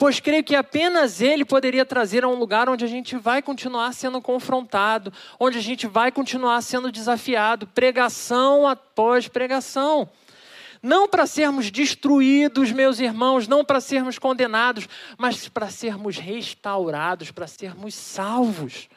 [0.00, 3.92] pois creio que apenas Ele poderia trazer a um lugar onde a gente vai continuar
[3.92, 10.08] sendo confrontado, onde a gente vai continuar sendo desafiado, pregação após pregação.
[10.82, 17.46] Não para sermos destruídos, meus irmãos, não para sermos condenados, mas para sermos restaurados, para
[17.46, 18.88] sermos salvos.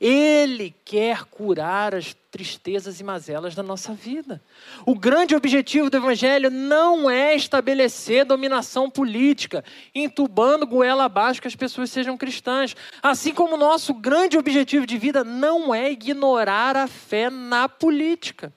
[0.00, 4.42] Ele quer curar as tristezas e mazelas da nossa vida.
[4.84, 9.64] O grande objetivo do Evangelho não é estabelecer dominação política,
[9.94, 12.74] entubando goela abaixo que as pessoas sejam cristãs.
[13.02, 18.52] Assim como o nosso grande objetivo de vida não é ignorar a fé na política.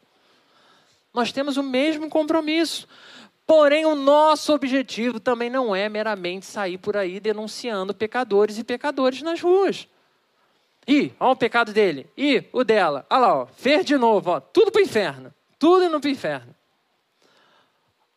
[1.18, 2.88] Nós temos o mesmo compromisso.
[3.44, 9.24] Porém, o nosso objetivo também não é meramente sair por aí denunciando pecadores e pecadores
[9.24, 9.88] nas ruas.
[10.88, 12.06] E, olha o pecado dele.
[12.16, 13.04] E o dela.
[13.10, 14.30] Olha lá, ó, fez de novo.
[14.30, 15.34] Ó, tudo para o inferno.
[15.58, 16.56] Tudo indo para o inferno.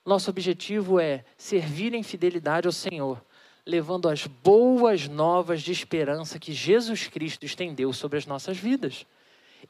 [0.05, 3.25] Nosso objetivo é servir em fidelidade ao Senhor,
[3.65, 9.07] levando as boas novas de esperança que Jesus Cristo estendeu sobre as nossas vidas.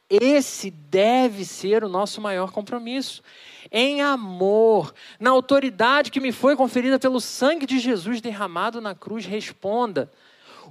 [0.09, 3.22] Esse deve ser o nosso maior compromisso.
[3.70, 9.24] Em amor, na autoridade que me foi conferida pelo sangue de Jesus derramado na cruz,
[9.24, 10.11] responda: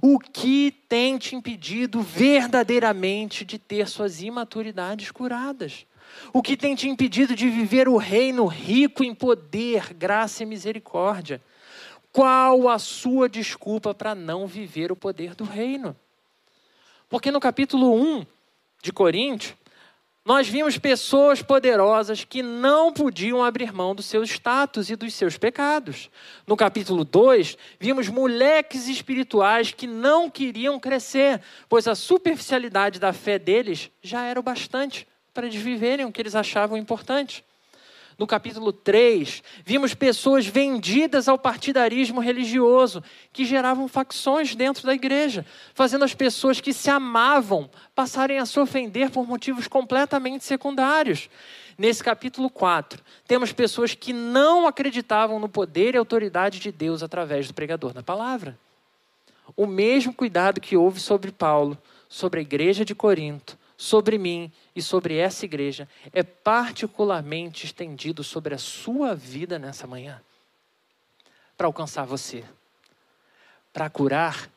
[0.02, 5.86] o que tem te impedido verdadeiramente de ter suas imaturidades curadas?
[6.32, 11.40] O que tem te impedido de viver o reino rico em poder, graça e misericórdia?
[12.12, 15.96] Qual a sua desculpa para não viver o poder do reino?
[17.08, 18.26] Porque no capítulo 1
[18.82, 19.54] de Coríntios,
[20.24, 25.38] nós vimos pessoas poderosas que não podiam abrir mão do seu status e dos seus
[25.38, 26.10] pecados.
[26.46, 33.38] No capítulo 2, vimos moleques espirituais que não queriam crescer, pois a superficialidade da fé
[33.38, 37.44] deles já era o bastante para eles viverem o que eles achavam importante
[38.20, 43.02] no capítulo 3, vimos pessoas vendidas ao partidarismo religioso,
[43.32, 48.60] que geravam facções dentro da igreja, fazendo as pessoas que se amavam passarem a se
[48.60, 51.30] ofender por motivos completamente secundários.
[51.78, 57.48] Nesse capítulo 4, temos pessoas que não acreditavam no poder e autoridade de Deus através
[57.48, 58.58] do pregador da palavra.
[59.56, 64.82] O mesmo cuidado que houve sobre Paulo, sobre a igreja de Corinto, sobre mim e
[64.82, 70.20] sobre essa igreja é particularmente estendido sobre a sua vida nessa manhã
[71.56, 72.44] para alcançar você,
[73.72, 74.50] para curar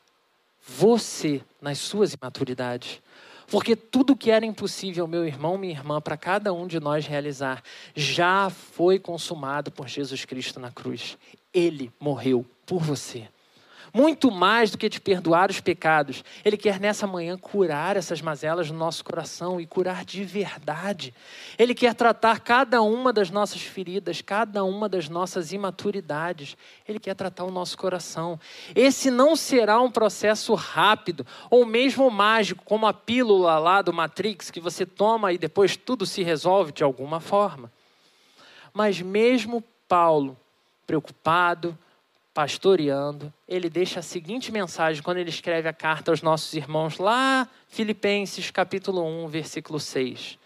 [0.68, 3.00] você nas suas imaturidades.
[3.46, 7.62] Porque tudo que era impossível, meu irmão, minha irmã, para cada um de nós realizar,
[7.94, 11.16] já foi consumado por Jesus Cristo na cruz.
[11.50, 13.26] Ele morreu por você.
[13.94, 16.24] Muito mais do que te perdoar os pecados.
[16.44, 21.14] Ele quer nessa manhã curar essas mazelas no nosso coração e curar de verdade.
[21.56, 26.56] Ele quer tratar cada uma das nossas feridas, cada uma das nossas imaturidades.
[26.88, 28.38] Ele quer tratar o nosso coração.
[28.74, 34.50] Esse não será um processo rápido ou mesmo mágico, como a pílula lá do Matrix,
[34.50, 37.70] que você toma e depois tudo se resolve de alguma forma.
[38.72, 40.36] Mas mesmo Paulo,
[40.84, 41.78] preocupado,
[42.34, 47.48] pastoreando, ele deixa a seguinte mensagem quando ele escreve a carta aos nossos irmãos lá,
[47.68, 50.36] Filipenses capítulo 1, versículo 6.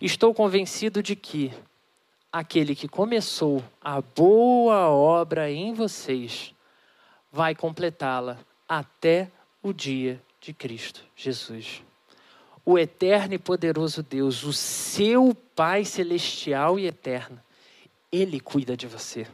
[0.00, 1.52] Estou convencido de que
[2.32, 6.54] aquele que começou a boa obra em vocês
[7.32, 8.38] vai completá-la
[8.68, 9.28] até
[9.60, 11.82] o dia de Cristo Jesus.
[12.64, 17.38] O eterno e poderoso Deus, o seu Pai celestial e eterno,
[18.12, 19.26] ele cuida de você.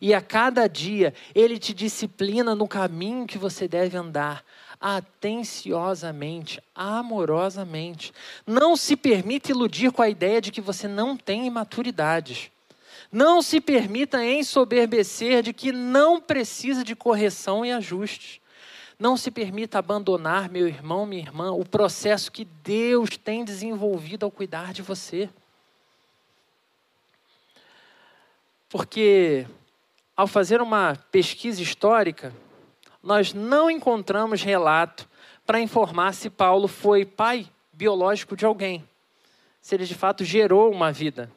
[0.00, 4.44] E a cada dia ele te disciplina no caminho que você deve andar,
[4.80, 8.12] atenciosamente, amorosamente.
[8.46, 12.50] Não se permita iludir com a ideia de que você não tem imaturidades.
[13.12, 18.40] Não se permita ensoberbecer de que não precisa de correção e ajustes.
[18.98, 24.30] Não se permita abandonar, meu irmão, minha irmã, o processo que Deus tem desenvolvido ao
[24.30, 25.28] cuidar de você.
[28.68, 29.46] Porque
[30.20, 32.30] ao fazer uma pesquisa histórica,
[33.02, 35.08] nós não encontramos relato
[35.46, 38.86] para informar se Paulo foi pai biológico de alguém,
[39.62, 41.32] se ele de fato gerou uma vida.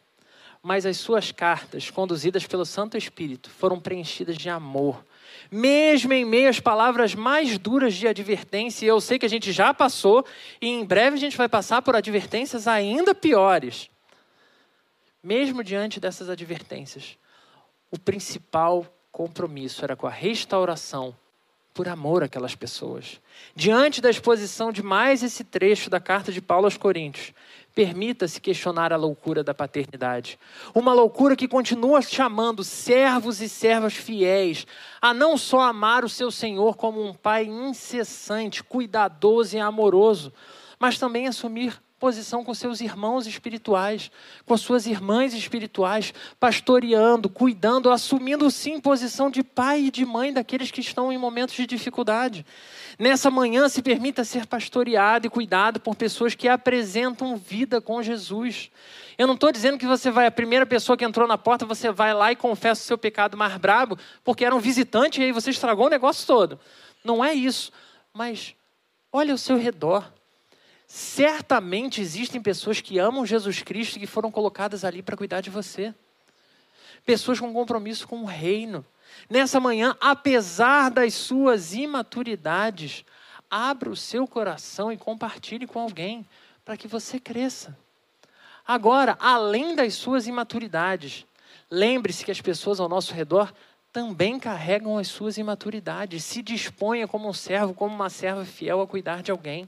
[0.62, 5.06] Mas as suas cartas, conduzidas pelo Santo Espírito, foram preenchidas de amor.
[5.50, 9.74] Mesmo em meio às palavras mais duras de advertência, eu sei que a gente já
[9.74, 10.26] passou,
[10.60, 13.90] e em breve a gente vai passar por advertências ainda piores.
[15.24, 17.18] Mesmo diante dessas advertências,
[17.94, 21.16] o principal compromisso era com a restauração
[21.76, 23.22] por amor àquelas pessoas.
[23.56, 27.34] Diante da exposição de mais esse trecho da carta de Paulo aos Coríntios,
[27.76, 30.40] permita-se questionar a loucura da paternidade.
[30.74, 34.66] Uma loucura que continua chamando servos e servas fiéis
[35.00, 40.34] a não só amar o seu Senhor como um pai incessante, cuidadoso e amoroso,
[40.80, 44.12] mas também assumir posição com seus irmãos espirituais,
[44.46, 50.70] com suas irmãs espirituais, pastoreando, cuidando, assumindo sim posição de pai e de mãe daqueles
[50.70, 52.46] que estão em momentos de dificuldade.
[53.00, 58.70] Nessa manhã, se permita ser pastoreado e cuidado por pessoas que apresentam vida com Jesus.
[59.18, 61.90] Eu não estou dizendo que você vai, a primeira pessoa que entrou na porta, você
[61.90, 65.32] vai lá e confessa o seu pecado mais brabo, porque era um visitante e aí
[65.32, 66.60] você estragou o negócio todo.
[67.02, 67.72] Não é isso.
[68.14, 68.54] Mas
[69.10, 70.12] olha ao seu redor.
[70.96, 75.50] Certamente existem pessoas que amam Jesus Cristo e que foram colocadas ali para cuidar de
[75.50, 75.92] você.
[77.04, 78.86] Pessoas com compromisso com o reino.
[79.28, 83.04] Nessa manhã, apesar das suas imaturidades,
[83.50, 86.28] abra o seu coração e compartilhe com alguém
[86.64, 87.76] para que você cresça.
[88.64, 91.26] Agora, além das suas imaturidades,
[91.72, 93.52] lembre-se que as pessoas ao nosso redor
[93.92, 96.24] também carregam as suas imaturidades.
[96.24, 99.68] Se disponha como um servo, como uma serva fiel a cuidar de alguém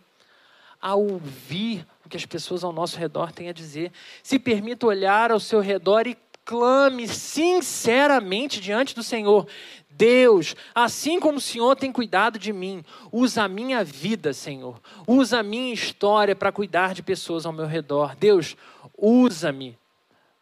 [0.86, 3.92] a ouvir o que as pessoas ao nosso redor têm a dizer.
[4.22, 6.16] Se permita olhar ao seu redor e
[6.46, 9.48] clame sinceramente diante do Senhor:
[9.90, 14.80] Deus, assim como o Senhor tem cuidado de mim, usa a minha vida, Senhor.
[15.08, 18.16] Usa a minha história para cuidar de pessoas ao meu redor.
[18.16, 18.56] Deus,
[18.96, 19.76] usa-me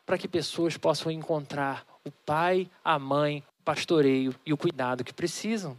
[0.06, 5.14] para que pessoas possam encontrar o pai, a mãe, o pastoreio e o cuidado que
[5.14, 5.78] precisam.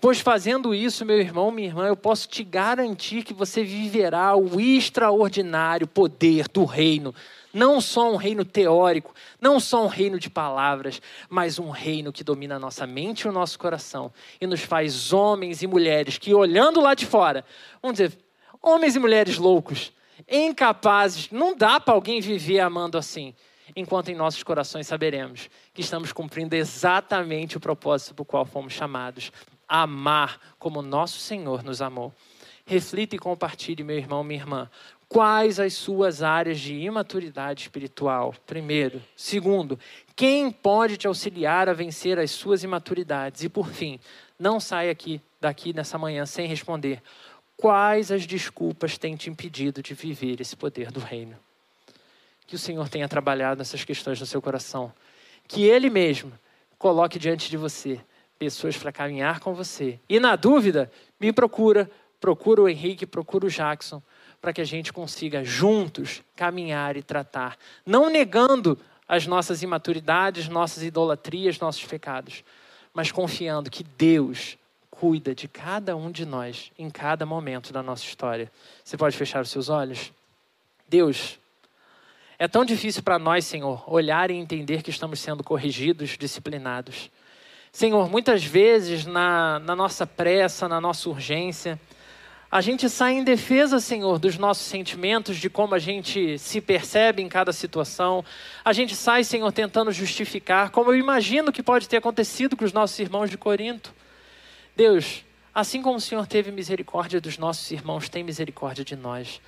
[0.00, 4.60] Pois fazendo isso, meu irmão, minha irmã, eu posso te garantir que você viverá o
[4.60, 7.14] extraordinário poder do reino.
[7.52, 12.24] Não só um reino teórico, não só um reino de palavras, mas um reino que
[12.24, 16.34] domina a nossa mente e o nosso coração e nos faz homens e mulheres que,
[16.34, 17.44] olhando lá de fora,
[17.82, 18.18] vamos dizer,
[18.60, 19.92] homens e mulheres loucos,
[20.28, 23.34] incapazes, não dá para alguém viver amando assim
[23.74, 28.72] enquanto em nossos corações saberemos que estamos cumprindo exatamente o propósito para o qual fomos
[28.72, 29.32] chamados
[29.72, 32.12] amar como nosso Senhor nos amou.
[32.66, 34.70] Reflita e compartilhe, meu irmão, minha irmã,
[35.08, 38.34] quais as suas áreas de imaturidade espiritual.
[38.46, 39.02] Primeiro.
[39.16, 39.78] Segundo,
[40.14, 43.42] quem pode te auxiliar a vencer as suas imaturidades?
[43.44, 43.98] E por fim,
[44.38, 47.02] não saia aqui daqui nessa manhã sem responder.
[47.56, 51.36] Quais as desculpas têm te impedido de viver esse poder do reino?
[52.46, 54.92] Que o Senhor tenha trabalhado nessas questões no seu coração.
[55.48, 56.30] Que Ele mesmo
[56.78, 57.98] coloque diante de você
[58.42, 60.00] pessoas para caminhar com você.
[60.08, 60.90] E na dúvida,
[61.20, 61.88] me procura,
[62.20, 64.02] procura o Henrique, procura o Jackson,
[64.40, 68.76] para que a gente consiga juntos caminhar e tratar, não negando
[69.06, 72.42] as nossas imaturidades, nossas idolatrias, nossos pecados,
[72.92, 74.58] mas confiando que Deus
[74.90, 78.50] cuida de cada um de nós em cada momento da nossa história.
[78.82, 80.12] Você pode fechar os seus olhos?
[80.88, 81.38] Deus,
[82.40, 87.08] é tão difícil para nós, Senhor, olhar e entender que estamos sendo corrigidos, disciplinados.
[87.74, 91.80] Senhor, muitas vezes na, na nossa pressa, na nossa urgência,
[92.50, 97.22] a gente sai em defesa, Senhor, dos nossos sentimentos, de como a gente se percebe
[97.22, 98.22] em cada situação.
[98.62, 102.74] A gente sai, Senhor, tentando justificar, como eu imagino que pode ter acontecido com os
[102.74, 103.94] nossos irmãos de Corinto.
[104.76, 109.40] Deus, assim como o Senhor teve misericórdia dos nossos irmãos, tem misericórdia de nós.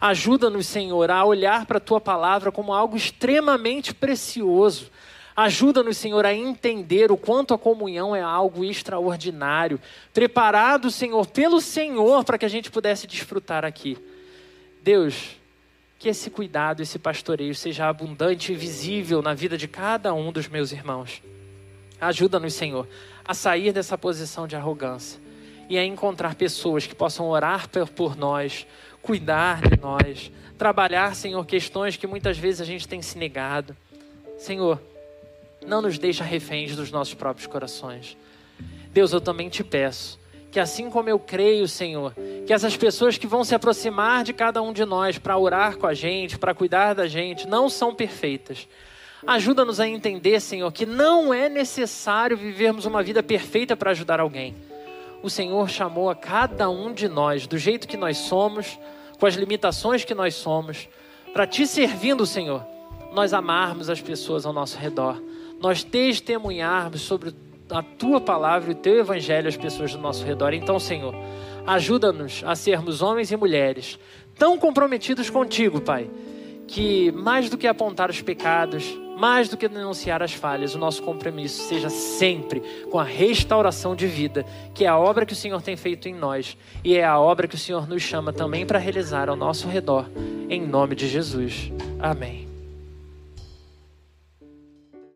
[0.00, 4.90] Ajuda-nos, Senhor, a olhar para a tua palavra como algo extremamente precioso
[5.40, 9.80] Ajuda-nos, Senhor, a entender o quanto a comunhão é algo extraordinário,
[10.12, 13.96] preparado, Senhor, pelo Senhor para que a gente pudesse desfrutar aqui.
[14.82, 15.36] Deus,
[15.96, 20.48] que esse cuidado, esse pastoreio seja abundante e visível na vida de cada um dos
[20.48, 21.22] meus irmãos.
[22.00, 22.88] Ajuda-nos, Senhor,
[23.24, 25.20] a sair dessa posição de arrogância
[25.68, 28.66] e a encontrar pessoas que possam orar por nós,
[29.00, 33.76] cuidar de nós, trabalhar, Senhor, questões que muitas vezes a gente tem se negado.
[34.36, 34.80] Senhor,
[35.66, 38.16] não nos deixa reféns dos nossos próprios corações.
[38.92, 40.18] Deus, eu também te peço
[40.50, 42.14] que assim como eu creio, Senhor,
[42.46, 45.86] que essas pessoas que vão se aproximar de cada um de nós para orar com
[45.86, 48.66] a gente, para cuidar da gente, não são perfeitas.
[49.26, 54.54] Ajuda-nos a entender, Senhor, que não é necessário vivermos uma vida perfeita para ajudar alguém.
[55.22, 58.78] O Senhor chamou a cada um de nós, do jeito que nós somos,
[59.18, 60.88] com as limitações que nós somos,
[61.32, 62.64] para te servindo, Senhor,
[63.12, 65.20] nós amarmos as pessoas ao nosso redor
[65.60, 67.34] nós testemunharmos sobre
[67.70, 70.54] a tua palavra e o teu evangelho às pessoas do nosso redor.
[70.54, 71.14] Então, Senhor,
[71.66, 73.98] ajuda-nos a sermos homens e mulheres
[74.38, 76.08] tão comprometidos contigo, Pai,
[76.66, 81.02] que mais do que apontar os pecados, mais do que denunciar as falhas, o nosso
[81.02, 85.60] compromisso seja sempre com a restauração de vida, que é a obra que o Senhor
[85.60, 88.78] tem feito em nós e é a obra que o Senhor nos chama também para
[88.78, 90.08] realizar ao nosso redor,
[90.48, 91.72] em nome de Jesus.
[91.98, 92.47] Amém.